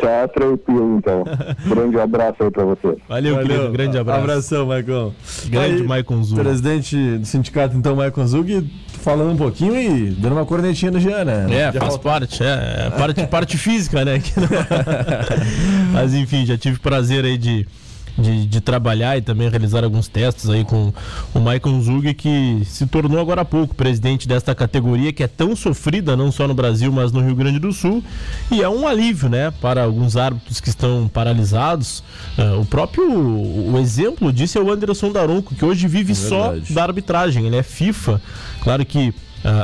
Tá 0.00 0.28
tranquilo, 0.28 0.96
então. 0.98 1.24
Grande 1.66 1.98
abraço 2.00 2.36
aí 2.42 2.50
pra 2.50 2.64
você. 2.64 2.96
Valeu, 3.08 3.38
querido. 3.38 3.70
Grande 3.72 3.98
abraço. 3.98 4.20
Abração, 4.20 4.66
Maicon. 4.66 5.12
Grande 5.46 5.82
Aí, 5.82 5.82
Maicon 5.82 6.22
Zug. 6.22 6.40
Presidente 6.40 6.96
do 7.18 7.26
sindicato, 7.26 7.76
então, 7.76 7.96
Maicon 7.96 8.26
Zug, 8.26 8.70
falando 9.02 9.32
um 9.32 9.36
pouquinho 9.36 9.76
e 9.78 10.10
dando 10.10 10.32
uma 10.34 10.46
cornetinha 10.46 10.90
no 10.90 11.00
Jean, 11.00 11.24
né? 11.24 11.46
É, 11.50 11.72
Já 11.72 11.72
faz 11.72 11.96
falta- 11.96 11.98
parte, 11.98 12.42
é, 12.42 12.86
é 12.86 12.90
parte, 12.90 13.26
parte 13.26 13.58
física, 13.58 14.04
né? 14.04 14.20
Mas 15.92 16.14
enfim, 16.14 16.46
já 16.46 16.56
tive 16.56 16.78
prazer 16.78 17.24
aí 17.24 17.36
de, 17.36 17.66
de, 18.16 18.46
de 18.46 18.60
trabalhar 18.60 19.16
e 19.18 19.22
também 19.22 19.48
realizar 19.48 19.84
alguns 19.84 20.08
testes 20.08 20.48
aí 20.48 20.64
com 20.64 20.92
o 21.34 21.40
Maicon 21.40 21.80
Zug, 21.80 22.12
que 22.14 22.62
se 22.64 22.86
tornou 22.86 23.20
agora 23.20 23.42
há 23.42 23.44
pouco 23.44 23.74
presidente 23.74 24.28
desta 24.28 24.54
categoria 24.54 25.12
que 25.12 25.22
é 25.22 25.28
tão 25.28 25.56
sofrida, 25.56 26.16
não 26.16 26.30
só 26.30 26.46
no 26.46 26.54
Brasil, 26.54 26.92
mas 26.92 27.12
no 27.12 27.20
Rio 27.20 27.34
Grande 27.34 27.58
do 27.58 27.72
Sul. 27.72 28.02
E 28.50 28.62
é 28.62 28.68
um 28.68 28.86
alívio, 28.86 29.28
né, 29.28 29.52
para 29.60 29.84
alguns 29.84 30.16
árbitros 30.16 30.60
que 30.60 30.68
estão 30.68 31.08
paralisados. 31.12 32.02
Ah, 32.38 32.56
o 32.60 32.64
próprio 32.64 33.04
o 33.04 33.78
exemplo 33.78 34.32
disso 34.32 34.58
é 34.58 34.60
o 34.60 34.70
Anderson 34.70 35.12
Daronco, 35.12 35.54
que 35.54 35.64
hoje 35.64 35.86
vive 35.88 36.14
só 36.14 36.50
Verdade. 36.50 36.74
da 36.74 36.82
arbitragem. 36.82 37.46
Ele 37.46 37.56
é 37.56 37.62
FIFA. 37.62 38.20
Claro 38.62 38.84
que 38.84 39.12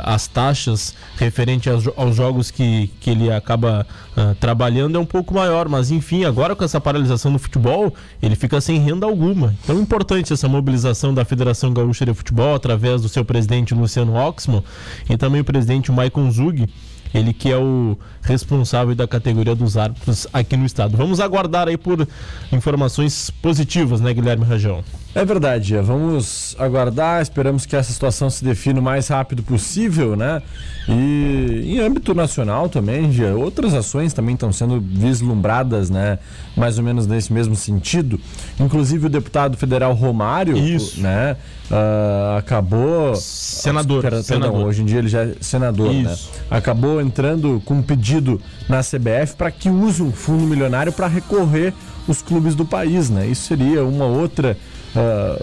as 0.03 0.27
taxas 0.27 0.93
referente 1.17 1.69
aos, 1.69 1.87
aos 1.95 2.15
jogos 2.15 2.51
que, 2.51 2.87
que 2.99 3.09
ele 3.09 3.31
acaba 3.31 3.85
ah, 4.15 4.35
trabalhando 4.39 4.97
é 4.97 4.99
um 4.99 5.05
pouco 5.05 5.33
maior, 5.33 5.67
mas 5.67 5.89
enfim, 5.89 6.25
agora 6.25 6.55
com 6.55 6.63
essa 6.63 6.79
paralisação 6.79 7.31
do 7.31 7.39
futebol, 7.39 7.93
ele 8.21 8.35
fica 8.35 8.61
sem 8.61 8.79
renda 8.79 9.05
alguma. 9.05 9.55
Então 9.63 9.77
é 9.77 9.79
importante 9.79 10.31
essa 10.33 10.47
mobilização 10.47 11.13
da 11.13 11.25
Federação 11.25 11.73
Gaúcha 11.73 12.05
de 12.05 12.13
Futebol 12.13 12.53
através 12.53 13.01
do 13.01 13.09
seu 13.09 13.25
presidente 13.25 13.73
Luciano 13.73 14.15
Oxman 14.15 14.63
e 15.09 15.17
também 15.17 15.41
o 15.41 15.45
presidente 15.45 15.91
Maicon 15.91 16.29
Zug. 16.29 16.67
Ele 17.13 17.33
que 17.33 17.51
é 17.51 17.57
o 17.57 17.97
responsável 18.21 18.95
da 18.95 19.05
categoria 19.05 19.53
dos 19.53 19.75
árbitros 19.75 20.27
aqui 20.31 20.55
no 20.55 20.65
estado. 20.65 20.95
Vamos 20.95 21.19
aguardar 21.19 21.67
aí 21.67 21.77
por 21.77 22.07
informações 22.53 23.29
positivas, 23.41 23.99
né, 23.99 24.13
Guilherme 24.13 24.45
Rajão? 24.45 24.81
É 25.13 25.25
verdade. 25.25 25.75
Vamos 25.77 26.55
aguardar, 26.57 27.21
esperamos 27.21 27.65
que 27.65 27.75
essa 27.75 27.91
situação 27.91 28.29
se 28.29 28.43
defina 28.43 28.79
o 28.79 28.83
mais 28.83 29.09
rápido 29.09 29.43
possível, 29.43 30.15
né? 30.15 30.41
E 30.87 31.73
em 31.75 31.79
âmbito 31.79 32.13
nacional 32.15 32.69
também, 32.69 33.11
Gia, 33.11 33.35
outras 33.35 33.73
ações 33.73 34.13
também 34.13 34.35
estão 34.35 34.53
sendo 34.53 34.79
vislumbradas, 34.79 35.89
né? 35.89 36.17
Mais 36.55 36.77
ou 36.77 36.83
menos 36.83 37.05
nesse 37.07 37.31
mesmo 37.33 37.55
sentido. 37.55 38.19
Inclusive 38.59 39.07
o 39.07 39.09
deputado 39.09 39.57
federal 39.57 39.93
Romário, 39.93 40.55
Isso. 40.57 41.01
né? 41.01 41.35
ah, 41.71 42.37
acabou. 42.37 43.15
Senador, 43.15 44.01
Perdão, 44.01 44.23
senador. 44.23 44.65
hoje 44.65 44.81
em 44.81 44.85
dia 44.85 44.99
ele 44.99 45.07
já 45.07 45.23
é 45.23 45.35
senador, 45.39 45.93
né? 45.93 46.13
Isso. 46.13 46.29
Acabou 46.49 47.01
entrando 47.01 47.61
com 47.65 47.75
um 47.75 47.81
pedido 47.81 48.41
na 48.67 48.81
CBF 48.81 49.35
para 49.37 49.49
que 49.49 49.69
use 49.69 50.01
um 50.01 50.11
fundo 50.11 50.43
milionário 50.43 50.91
para 50.91 51.07
recorrer 51.07 51.73
os 52.07 52.21
clubes 52.21 52.55
do 52.55 52.65
país, 52.65 53.09
né? 53.09 53.25
Isso 53.27 53.47
seria 53.47 53.83
uma 53.83 54.05
outra 54.05 54.57
ah, 54.95 55.37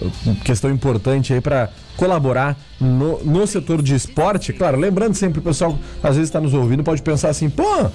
questão 0.45 0.71
importante 0.71 1.33
aí 1.33 1.41
para 1.41 1.71
colaborar 1.97 2.57
no, 2.81 3.23
no 3.25 3.47
setor 3.47 3.83
de 3.83 3.95
esporte. 3.95 4.53
Claro, 4.53 4.79
lembrando 4.79 5.15
sempre, 5.15 5.41
o 5.41 5.43
pessoal 5.43 5.79
às 6.03 6.17
vezes 6.17 6.29
está 6.29 6.41
nos 6.41 6.55
ouvindo, 6.55 6.83
pode 6.85 7.03
pensar 7.03 7.31
assim, 7.31 7.49
pô, 7.49 7.89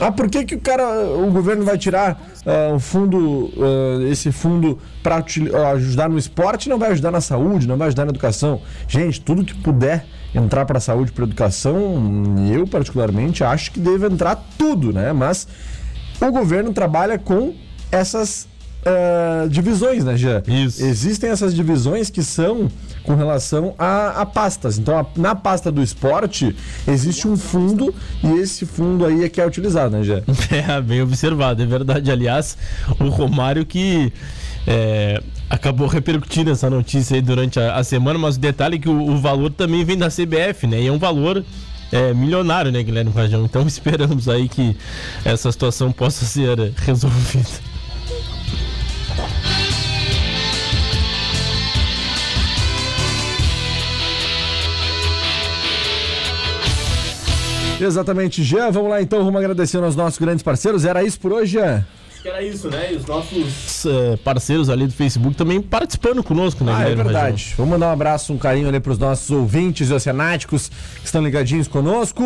ah, 0.00 0.12
por 0.12 0.28
que, 0.28 0.44
que 0.44 0.54
o 0.54 0.60
cara, 0.60 0.84
o 1.16 1.30
governo 1.30 1.64
vai 1.64 1.78
tirar 1.78 2.20
o 2.74 2.78
fundo, 2.78 3.50
ah, 3.58 4.10
esse 4.10 4.30
fundo 4.30 4.78
para 5.02 5.24
ajudar 5.72 6.08
no 6.08 6.18
esporte, 6.18 6.68
não 6.68 6.78
vai 6.78 6.90
ajudar 6.92 7.10
na 7.10 7.20
saúde, 7.20 7.66
não 7.66 7.76
vai 7.76 7.88
ajudar 7.88 8.04
na 8.04 8.10
educação? 8.10 8.60
Gente, 8.86 9.20
tudo 9.20 9.44
que 9.44 9.54
puder 9.54 10.04
entrar 10.34 10.66
para 10.66 10.78
a 10.78 10.80
saúde, 10.80 11.12
para 11.12 11.24
educação, 11.24 12.02
eu 12.52 12.66
particularmente 12.66 13.44
acho 13.44 13.70
que 13.70 13.78
deve 13.78 14.06
entrar 14.06 14.36
tudo, 14.58 14.92
né? 14.92 15.12
Mas 15.12 15.46
o 16.20 16.30
governo 16.32 16.72
trabalha 16.72 17.18
com 17.18 17.54
essas 17.90 18.48
ah, 18.86 19.46
divisões, 19.48 20.04
né, 20.04 20.16
Jean? 20.16 20.42
Isso. 20.46 20.84
Existem 20.84 21.30
essas 21.30 21.54
divisões 21.54 22.10
que 22.10 22.22
são 22.22 22.68
com 23.02 23.14
relação 23.14 23.74
a, 23.78 24.22
a 24.22 24.26
pastas. 24.26 24.78
Então, 24.78 24.98
a- 24.98 25.06
na 25.16 25.34
pasta 25.34 25.70
do 25.70 25.82
esporte, 25.82 26.54
existe 26.86 27.28
um 27.28 27.36
fundo 27.36 27.94
e 28.22 28.28
esse 28.38 28.64
fundo 28.66 29.04
aí 29.04 29.24
é 29.24 29.28
que 29.28 29.40
é 29.40 29.46
utilizado, 29.46 29.96
né, 29.96 30.02
Jean? 30.02 30.22
É, 30.50 30.80
bem 30.80 31.02
observado, 31.02 31.62
é 31.62 31.66
verdade. 31.66 32.10
Aliás, 32.10 32.56
o 32.98 33.08
Romário 33.08 33.64
que 33.66 34.12
é, 34.66 35.22
acabou 35.50 35.86
repercutindo 35.86 36.50
essa 36.50 36.70
notícia 36.70 37.14
aí 37.16 37.22
durante 37.22 37.58
a, 37.60 37.76
a 37.76 37.84
semana, 37.84 38.18
mas 38.18 38.36
o 38.36 38.40
detalhe 38.40 38.76
é 38.76 38.78
que 38.78 38.88
o, 38.88 39.10
o 39.10 39.18
valor 39.18 39.50
também 39.50 39.84
vem 39.84 39.96
da 39.98 40.08
CBF, 40.08 40.66
né? 40.66 40.80
E 40.80 40.86
é 40.86 40.92
um 40.92 40.98
valor 40.98 41.44
é, 41.92 42.14
milionário, 42.14 42.72
né, 42.72 42.82
Guilherme 42.82 43.10
Rajão? 43.10 43.44
Então 43.44 43.64
esperamos 43.68 44.28
aí 44.28 44.48
que 44.48 44.76
essa 45.24 45.50
situação 45.52 45.92
possa 45.92 46.24
ser 46.24 46.72
resolvida. 46.84 47.73
Exatamente, 57.86 58.42
Jean. 58.42 58.70
Vamos 58.70 58.90
lá 58.90 59.00
então, 59.02 59.24
vamos 59.24 59.38
agradecendo 59.38 59.84
aos 59.84 59.96
nossos 59.96 60.18
grandes 60.18 60.42
parceiros. 60.42 60.84
Era 60.84 61.02
isso 61.02 61.18
por 61.20 61.32
hoje, 61.32 61.52
Jean? 61.52 61.84
Acho 62.10 62.22
que 62.22 62.28
era 62.28 62.42
isso, 62.42 62.68
né? 62.70 62.92
E 62.92 62.96
os 62.96 63.04
nossos 63.04 63.84
eh, 63.84 64.16
parceiros 64.24 64.70
ali 64.70 64.86
do 64.86 64.92
Facebook 64.94 65.36
também 65.36 65.60
participando 65.60 66.22
conosco, 66.24 66.64
né? 66.64 66.72
Ah, 66.74 66.88
é 66.88 66.94
verdade. 66.94 67.52
Vamos 67.56 67.72
mandar 67.72 67.88
um 67.88 67.92
abraço, 67.92 68.32
um 68.32 68.38
carinho 68.38 68.66
ali 68.66 68.80
pros 68.80 68.96
nossos 68.98 69.30
ouvintes 69.30 69.90
oceanáticos 69.90 70.70
que 71.00 71.04
estão 71.04 71.22
ligadinhos 71.22 71.68
conosco. 71.68 72.22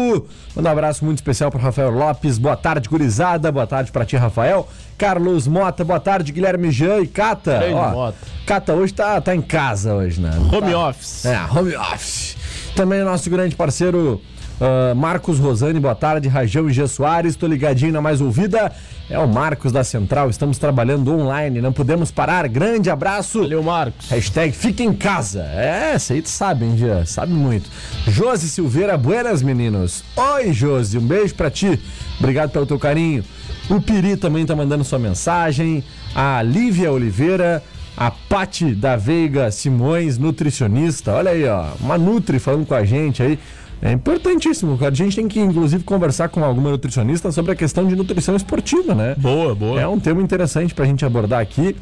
Mandar 0.55 0.71
um 0.71 0.73
abraço 0.73 1.05
muito 1.05 1.19
especial 1.19 1.51
pro 1.51 1.59
Rafael 1.61 1.91
Lopes. 1.91 2.39
Boa 2.39 2.57
tarde, 2.57 2.89
gurizada. 2.89 3.51
Boa 3.51 3.67
tarde 3.67 3.91
pra 3.91 4.05
ti, 4.05 4.15
Rafael. 4.17 4.69
Carlos 4.97 5.49
Mota, 5.49 5.85
boa 5.85 5.99
tarde, 6.01 6.33
Guilherme 6.33 6.71
Jean 6.71 7.01
e 7.01 7.07
Cata. 7.09 7.59
Grande 7.59 7.75
Ó, 7.75 7.91
Mota. 7.91 8.19
Cata 8.47 8.75
hoje 8.75 8.95
tá, 8.95 9.21
tá 9.21 9.35
em 9.35 9.43
casa 9.43 9.95
hoje, 9.95 10.21
né? 10.21 10.31
Home 10.53 10.71
Tá- 10.73 10.89
office. 10.91 11.25
É, 11.25 11.41
home 11.53 11.75
office. 11.77 12.37
Também 12.77 13.03
o 13.03 13.05
nosso 13.05 13.29
grande 13.29 13.57
parceiro 13.57 14.21
ah, 14.61 14.95
Marcos 14.95 15.39
Rosane, 15.39 15.79
boa 15.79 15.95
tarde. 15.95 16.29
Rajão 16.29 16.69
e 16.69 16.73
G. 16.73 16.87
Soares, 16.87 17.37
tô 17.37 17.47
ligadinho 17.47 17.93
na 17.93 18.01
mais 18.01 18.21
ouvida. 18.21 18.73
É 19.11 19.19
o 19.19 19.27
Marcos 19.27 19.73
da 19.73 19.83
Central, 19.83 20.29
estamos 20.29 20.59
trabalhando 20.59 21.11
online, 21.15 21.63
não 21.63 21.73
podemos 21.73 22.11
parar. 22.11 22.47
Grande 22.47 22.91
abraço. 22.91 23.41
Valeu, 23.41 23.63
Marcos. 23.63 24.11
Hashtag 24.11 24.53
fica 24.53 24.83
em 24.83 24.93
casa. 24.93 25.43
É, 25.45 25.93
essa 25.95 26.13
aí 26.13 26.21
tu 26.21 26.29
sabe, 26.29 26.67
hein, 26.67 26.77
Gia? 26.77 27.07
Sabe 27.07 27.33
muito. 27.33 27.71
Josi 28.07 28.49
Silveira, 28.49 28.99
buenas, 28.99 29.43
meninos. 29.43 30.05
Oi, 30.15 30.53
Josi, 30.53 30.99
um 30.99 31.07
beijo 31.07 31.35
pra 31.35 31.51
ti. 31.51 31.81
Obrigado 32.19 32.51
pelo 32.51 32.67
teu 32.67 32.79
carinho. 32.79 33.25
O 33.71 33.81
Piri 33.81 34.17
também 34.17 34.45
tá 34.45 34.55
mandando 34.55 34.85
sua 34.85 34.99
mensagem. 34.99 35.83
A 36.15 36.43
Lívia 36.43 36.93
Oliveira. 36.93 37.63
A 37.97 38.13
Pati 38.13 38.77
da 38.77 38.95
Veiga 38.95 39.51
Simões, 39.51 40.19
nutricionista. 40.19 41.15
Olha 41.15 41.33
aí, 41.33 41.45
ó. 41.49 41.73
Uma 41.81 41.99
Nutri 41.99 42.39
falando 42.39 42.65
com 42.65 42.75
a 42.75 42.85
gente 42.85 43.21
aí. 43.21 43.39
É 43.81 43.93
importantíssimo, 43.93 44.77
cara. 44.77 44.93
A 44.93 44.95
gente 44.95 45.15
tem 45.17 45.29
que, 45.29 45.39
inclusive, 45.39 45.85
conversar 45.85 46.29
com 46.29 46.43
alguma 46.45 46.71
nutricionista 46.71 47.31
sobre 47.31 47.53
a 47.53 47.55
questão 47.55 47.87
de 47.87 47.95
nutrição 47.95 48.35
esportiva, 48.35 48.95
né? 48.95 49.15
Boa, 49.17 49.55
boa. 49.55 49.81
É 49.81 49.87
um 49.87 50.01
tema 50.01 50.21
interessante 50.21 50.75
pra 50.75 50.85
gente 50.85 51.05
abordar 51.05 51.41
aqui. 51.41 51.77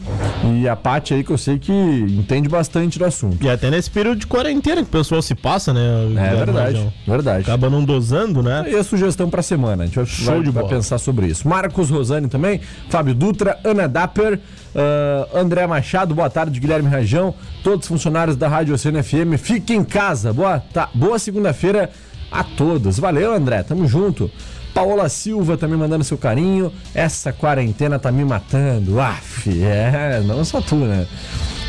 E 0.45 0.69
a 0.69 0.77
Paty 0.77 1.15
aí 1.15 1.25
que 1.25 1.31
eu 1.31 1.39
sei 1.39 1.59
que 1.59 1.73
entende 1.73 2.49
bastante 2.49 2.99
do 2.99 3.05
assunto. 3.05 3.43
E 3.43 3.49
até 3.49 3.71
nesse 3.71 3.91
período 3.91 4.19
de 4.21 4.27
quarentena 4.27 4.77
que 4.83 4.89
o 4.89 4.93
pessoal 4.93 5.23
se 5.23 5.35
passa, 5.35 5.73
né? 5.73 5.81
É 6.17 6.37
verdade, 6.37 6.77
Rajão? 6.77 6.93
verdade. 7.07 7.41
Acaba 7.43 7.71
não 7.71 7.83
dosando, 7.85 8.43
né? 8.43 8.67
E 8.71 8.75
a 8.77 8.85
sugestão 8.85 9.31
pra 9.31 9.43
semana, 9.43 9.85
a 9.85 9.87
gente 9.87 9.97
vai, 9.97 10.07
Show 10.07 10.35
vai- 10.35 10.43
de 10.43 10.51
vai 10.51 10.65
pensar 10.69 10.99
sobre 10.99 11.27
isso. 11.27 11.49
Marcos 11.49 11.89
Rosane 11.89 12.29
também, 12.29 12.61
Fábio 12.91 13.15
Dutra, 13.15 13.59
Ana 13.65 13.89
Dapper, 13.89 14.39
ah, 14.77 15.29
André 15.41 15.67
Machado, 15.67 16.15
boa 16.15 16.29
tarde, 16.31 16.61
Guilherme 16.61 16.89
Rajão, 16.89 17.35
todos 17.65 17.85
os 17.85 17.89
funcionários 17.89 18.37
da 18.37 18.47
Rádio 18.49 18.75
Oceano 18.75 19.03
FM, 19.03 19.39
fiquem 19.39 19.79
em 19.79 19.85
casa, 19.85 20.33
boa, 20.33 20.61
tá, 20.61 20.89
boa 20.95 21.19
segunda-feira 21.19 21.91
a 22.31 22.45
todos. 22.45 22.99
Valeu, 22.99 23.33
André, 23.35 23.62
tamo 23.62 23.87
junto. 23.89 24.31
Paola 24.75 25.09
Silva 25.09 25.57
também 25.57 25.79
mandando 25.79 26.05
seu 26.05 26.19
carinho. 26.19 26.71
Essa 26.95 27.33
quarentena 27.33 27.99
tá 27.99 28.12
me 28.12 28.23
matando. 28.27 29.01
Aff, 29.01 29.49
é, 29.62 30.21
não 30.23 30.45
só 30.45 30.61
tu, 30.61 30.75
né? 30.77 31.07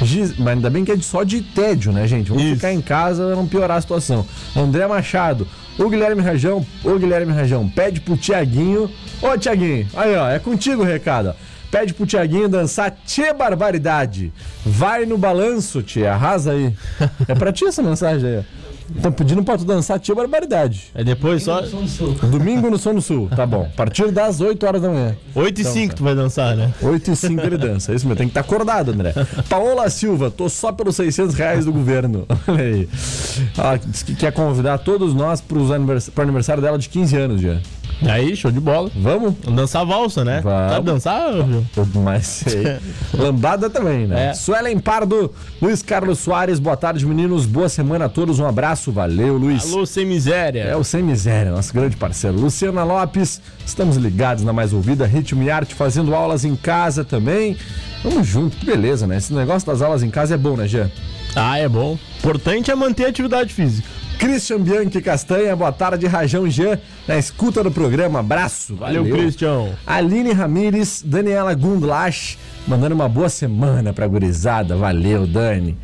Giz- 0.01 0.37
Mas 0.37 0.55
ainda 0.55 0.69
bem 0.69 0.83
que 0.83 0.91
é 0.91 0.97
só 0.97 1.23
de 1.23 1.39
tédio, 1.41 1.93
né, 1.93 2.05
gente? 2.05 2.27
Vamos 2.27 2.43
Isso. 2.43 2.55
ficar 2.55 2.73
em 2.73 2.81
casa 2.81 3.33
não 3.33 3.47
piorar 3.47 3.77
a 3.77 3.81
situação. 3.81 4.25
André 4.53 4.85
Machado, 4.87 5.47
o 5.79 5.89
Guilherme 5.89 6.21
Rajão, 6.21 6.65
o 6.83 6.99
Guilherme 6.99 7.31
Rajão, 7.31 7.69
pede 7.69 8.01
pro 8.01 8.17
Tiaguinho. 8.17 8.91
Ô, 9.21 9.37
Tiaguinho, 9.37 9.87
aí, 9.95 10.13
ó, 10.17 10.27
é 10.29 10.37
contigo 10.37 10.81
o 10.81 10.85
recado, 10.85 11.29
ó. 11.29 11.33
Pede 11.71 11.93
pro 11.93 12.05
Tiaguinho 12.05 12.47
dançar 12.47 12.91
Tchê 13.05 13.33
Barbaridade. 13.33 14.31
Vai 14.65 15.05
no 15.05 15.17
balanço, 15.17 15.81
tia, 15.81 16.13
arrasa 16.13 16.51
aí. 16.51 16.73
É 17.27 17.35
pra 17.35 17.51
ti 17.51 17.65
essa 17.65 17.83
mensagem 17.83 18.37
aí. 18.37 18.43
Estão 18.95 19.11
pedindo 19.11 19.43
pra 19.43 19.57
tu 19.57 19.65
dançar 19.65 19.99
Tchê 19.99 20.15
Barbaridade. 20.15 20.85
Aí 20.95 21.03
depois 21.03 21.43
só 21.43 21.61
Domingo 22.31 22.69
no 22.69 22.77
Som 22.77 23.01
Sul, 23.01 23.29
tá 23.35 23.45
bom. 23.45 23.63
A 23.63 23.75
partir 23.75 24.11
das 24.11 24.39
8 24.39 24.65
horas 24.65 24.81
da 24.81 24.89
manhã. 24.89 25.15
8 25.35 25.57
e 25.57 25.61
Então, 25.61 25.73
5 25.73 25.89
tá. 25.89 25.97
tu 25.97 26.03
vai 26.05 26.15
dançar, 26.15 26.55
né? 26.55 26.73
8 26.81 27.11
e 27.11 27.15
5 27.15 27.41
ele 27.41 27.57
dança. 27.57 27.93
Isso 27.93 28.07
mesmo, 28.07 28.15
tem 28.15 28.27
que 28.27 28.31
estar 28.31 28.39
acordado, 28.41 28.91
André. 28.91 29.13
Paola 29.49 29.89
Silva, 29.89 30.31
tô 30.31 30.47
só 30.47 30.71
pelos 30.71 30.95
600 30.95 31.35
reais 31.35 31.65
do 31.65 31.73
governo. 31.73 32.25
Olha 32.47 32.63
aí. 32.63 32.89
Ela 33.57 33.77
disse 33.77 34.05
que 34.05 34.15
quer 34.15 34.31
convidar 34.31 34.77
todos 34.77 35.13
nós 35.13 35.41
pros 35.41 35.69
anivers... 35.69 36.09
pro 36.09 36.23
aniversário 36.23 36.63
dela 36.63 36.77
de 36.79 36.87
15 36.87 37.17
anos 37.17 37.41
já. 37.41 37.57
Aí, 38.07 38.35
show 38.35 38.51
de 38.51 38.59
bola. 38.59 38.91
Vamos? 38.95 39.33
Dançar 39.43 39.85
valsa, 39.85 40.23
né? 40.23 40.41
Vamos. 40.43 40.71
Sabe 40.71 40.85
dançar? 40.85 41.31
Mas 42.03 42.25
sei. 42.27 42.63
Lambada 43.13 43.69
também, 43.69 44.05
né? 44.07 44.27
É. 44.27 44.33
Suelen 44.33 44.79
Pardo, 44.79 45.33
Luiz 45.61 45.81
Carlos 45.81 46.19
Soares, 46.19 46.59
boa 46.59 46.77
tarde, 46.77 47.05
meninos. 47.05 47.45
Boa 47.45 47.69
semana 47.69 48.05
a 48.05 48.09
todos. 48.09 48.39
Um 48.39 48.45
abraço. 48.45 48.91
Valeu, 48.91 49.37
Luiz. 49.37 49.71
Alô, 49.71 49.85
sem 49.85 50.05
miséria. 50.05 50.63
É 50.63 50.75
o 50.75 50.83
Sem 50.83 51.03
Miséria, 51.03 51.51
nosso 51.51 51.73
grande 51.73 51.95
parceiro. 51.95 52.39
Luciana 52.39 52.83
Lopes, 52.83 53.41
estamos 53.65 53.97
ligados 53.97 54.43
na 54.43 54.53
Mais 54.53 54.73
Ouvida, 54.73 55.05
Ritmo 55.05 55.43
e 55.43 55.49
Arte, 55.49 55.73
fazendo 55.73 56.13
aulas 56.13 56.45
em 56.45 56.55
casa 56.55 57.03
também. 57.03 57.57
Vamos 58.03 58.27
junto, 58.27 58.57
que 58.57 58.65
beleza, 58.65 59.07
né? 59.07 59.17
Esse 59.17 59.33
negócio 59.33 59.67
das 59.67 59.81
aulas 59.81 60.03
em 60.03 60.09
casa 60.09 60.35
é 60.35 60.37
bom, 60.37 60.55
né, 60.55 60.67
Jean? 60.67 60.89
Ah, 61.35 61.57
é 61.57 61.67
bom. 61.67 61.97
Importante 62.19 62.71
é 62.71 62.75
manter 62.75 63.05
a 63.05 63.09
atividade 63.09 63.53
física. 63.53 63.87
Christian 64.17 64.59
Bianchi 64.59 65.01
Castanha, 65.01 65.55
boa 65.55 65.71
tarde, 65.71 66.07
Rajão 66.07 66.49
Jean, 66.49 66.79
na 67.07 67.17
escuta 67.17 67.63
do 67.63 67.71
programa. 67.71 68.19
Abraço. 68.19 68.75
Valeu, 68.75 69.03
Christian. 69.05 69.69
Aline 69.85 70.31
Ramires, 70.33 71.01
Daniela 71.05 71.53
Gundlach, 71.53 72.37
mandando 72.67 72.95
uma 72.95 73.07
boa 73.07 73.29
semana 73.29 73.93
pra 73.93 74.07
gurizada. 74.07 74.75
Valeu, 74.75 75.25
Dani. 75.25 75.77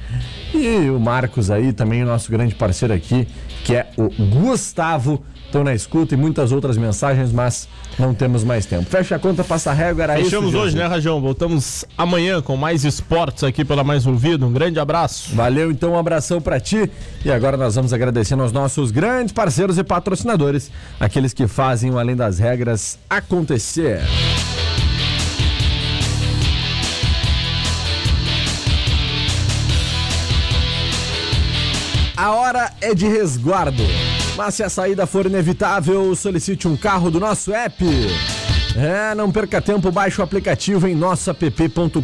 E 0.54 0.90
o 0.90 1.00
Marcos 1.00 1.50
aí, 1.50 1.74
também 1.74 2.04
o 2.04 2.06
nosso 2.06 2.32
grande 2.32 2.54
parceiro 2.56 2.94
aqui, 2.94 3.28
que 3.64 3.76
é 3.76 3.88
o 3.98 4.10
Gustavo. 4.10 5.24
Estão 5.46 5.64
na 5.64 5.76
escuta 5.76 6.16
e 6.16 6.18
muitas 6.18 6.52
outras 6.52 6.78
mensagens, 6.78 7.32
mas 7.32 7.70
não 8.00 8.12
temos 8.12 8.44
mais 8.44 8.66
tempo. 8.66 8.86
Fecha 8.86 9.18
a 9.18 9.20
conta, 9.20 9.44
passa 9.44 9.70
a 9.70 9.74
régua, 9.74 10.02
era 10.04 10.16
Fechamos 10.16 10.50
isso. 10.50 10.58
hoje, 10.58 10.76
né, 10.76 10.88
Rajão? 10.88 11.22
Voltamos 11.22 11.86
amanhã 11.96 12.42
com 12.42 12.58
mais 12.58 12.84
esportes 12.84 13.44
aqui 13.44 13.64
pela 13.64 13.84
Mais 13.84 14.08
Ouvido. 14.08 14.48
Um 14.48 14.52
grande 14.52 14.80
abraço. 14.80 15.36
Valeu, 15.36 15.70
então, 15.70 15.92
um 15.92 16.00
abração 16.00 16.42
pra 16.42 16.60
ti. 16.60 16.90
E 17.24 17.32
agora 17.32 17.56
nós 17.56 17.76
vamos 17.76 17.94
agradecendo 17.94 18.42
aos 18.42 18.52
nossos 18.52 18.90
grandes 18.90 19.32
parceiros 19.32 19.78
e 19.78 19.84
patrocinadores, 19.84 20.72
aqueles 21.14 21.32
que 21.32 21.48
fazem 21.48 21.92
o 21.92 22.00
Além 22.00 22.16
das 22.16 22.40
Regras 22.40 22.98
acontecer. 23.08 24.02
A 32.18 32.32
hora 32.32 32.72
é 32.82 32.96
de 32.96 33.08
resguardo. 33.08 33.84
Mas 34.36 34.56
se 34.56 34.64
a 34.64 34.70
saída 34.72 35.06
for 35.06 35.28
inevitável, 35.28 36.16
solicite 36.16 36.68
um 36.68 36.76
carro 36.76 37.12
do 37.12 37.20
nosso 37.20 37.54
app. 37.54 37.86
É, 38.76 39.14
não 39.14 39.32
perca 39.32 39.62
tempo, 39.62 39.92
baixe 39.92 40.20
o 40.20 40.24
aplicativo 40.24 40.88
em 40.88 40.96
nossoapp.com.br. 40.96 42.02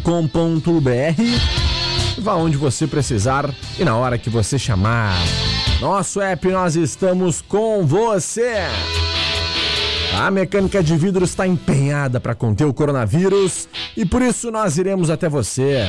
Vá 2.16 2.34
onde 2.34 2.56
você 2.56 2.86
precisar 2.86 3.52
e 3.76 3.84
na 3.84 3.96
hora 3.96 4.16
que 4.16 4.30
você 4.30 4.56
chamar. 4.56 5.16
Nosso 5.80 6.20
app, 6.20 6.46
nós 6.48 6.76
estamos 6.76 7.40
com 7.40 7.86
você. 7.86 8.52
A 10.20 10.30
mecânica 10.30 10.82
de 10.82 10.94
vidro 10.94 11.24
está 11.24 11.46
empenhada 11.46 12.20
para 12.20 12.34
conter 12.34 12.66
o 12.66 12.74
coronavírus 12.74 13.66
e 13.96 14.04
por 14.04 14.20
isso 14.20 14.50
nós 14.50 14.76
iremos 14.76 15.08
até 15.08 15.26
você. 15.26 15.88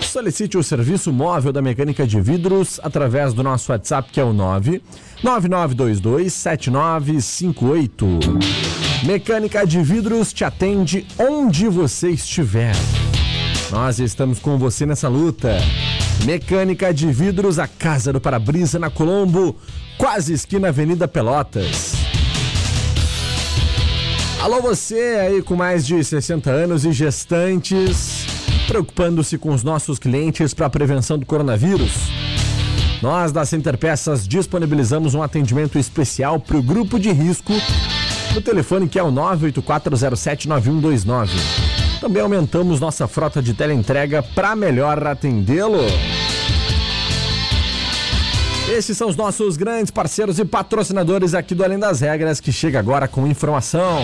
Solicite 0.00 0.56
o 0.56 0.62
serviço 0.62 1.12
móvel 1.12 1.52
da 1.52 1.60
mecânica 1.60 2.06
de 2.06 2.20
vidros 2.20 2.78
através 2.84 3.34
do 3.34 3.42
nosso 3.42 3.72
WhatsApp 3.72 4.12
que 4.12 4.20
é 4.20 4.24
o 4.24 4.32
9 4.32 4.80
9922 5.24 6.32
7958. 6.32 8.06
Mecânica 9.04 9.66
de 9.66 9.82
vidros 9.82 10.32
te 10.32 10.44
atende 10.44 11.04
onde 11.18 11.66
você 11.68 12.10
estiver. 12.10 12.76
Nós 13.72 13.98
estamos 13.98 14.38
com 14.38 14.56
você 14.56 14.86
nessa 14.86 15.08
luta. 15.08 15.56
Mecânica 16.24 16.94
de 16.94 17.10
vidros, 17.10 17.58
a 17.58 17.66
Casa 17.66 18.12
do 18.12 18.20
Para-Brisa 18.20 18.78
na 18.78 18.90
Colombo, 18.90 19.56
quase 19.98 20.32
esquina 20.32 20.68
Avenida 20.68 21.08
Pelotas. 21.08 21.94
Alô 24.40 24.60
você 24.60 25.18
aí 25.20 25.42
com 25.42 25.56
mais 25.56 25.84
de 25.86 26.02
60 26.02 26.50
anos 26.50 26.84
e 26.84 26.92
gestantes, 26.92 28.26
preocupando-se 28.66 29.38
com 29.38 29.50
os 29.50 29.62
nossos 29.62 29.98
clientes 29.98 30.54
para 30.54 30.66
a 30.66 30.70
prevenção 30.70 31.18
do 31.18 31.26
coronavírus. 31.26 31.92
Nós 33.00 33.32
da 33.32 33.44
Center 33.44 33.76
Peças 33.76 34.28
disponibilizamos 34.28 35.14
um 35.14 35.22
atendimento 35.22 35.78
especial 35.78 36.38
para 36.38 36.56
o 36.56 36.62
grupo 36.62 37.00
de 37.00 37.12
risco 37.12 37.52
no 38.34 38.40
telefone 38.40 38.88
que 38.88 38.98
é 38.98 39.02
o 39.02 39.12
984079129. 39.12 41.28
Também 42.02 42.20
aumentamos 42.20 42.80
nossa 42.80 43.06
frota 43.06 43.40
de 43.40 43.54
teleentrega 43.54 44.24
para 44.24 44.56
melhor 44.56 45.06
atendê-lo. 45.06 45.86
Esses 48.68 48.98
são 48.98 49.08
os 49.08 49.14
nossos 49.14 49.56
grandes 49.56 49.92
parceiros 49.92 50.40
e 50.40 50.44
patrocinadores 50.44 51.32
aqui 51.32 51.54
do 51.54 51.62
Além 51.62 51.78
das 51.78 52.00
Regras, 52.00 52.40
que 52.40 52.50
chega 52.50 52.80
agora 52.80 53.06
com 53.06 53.24
informação. 53.24 54.00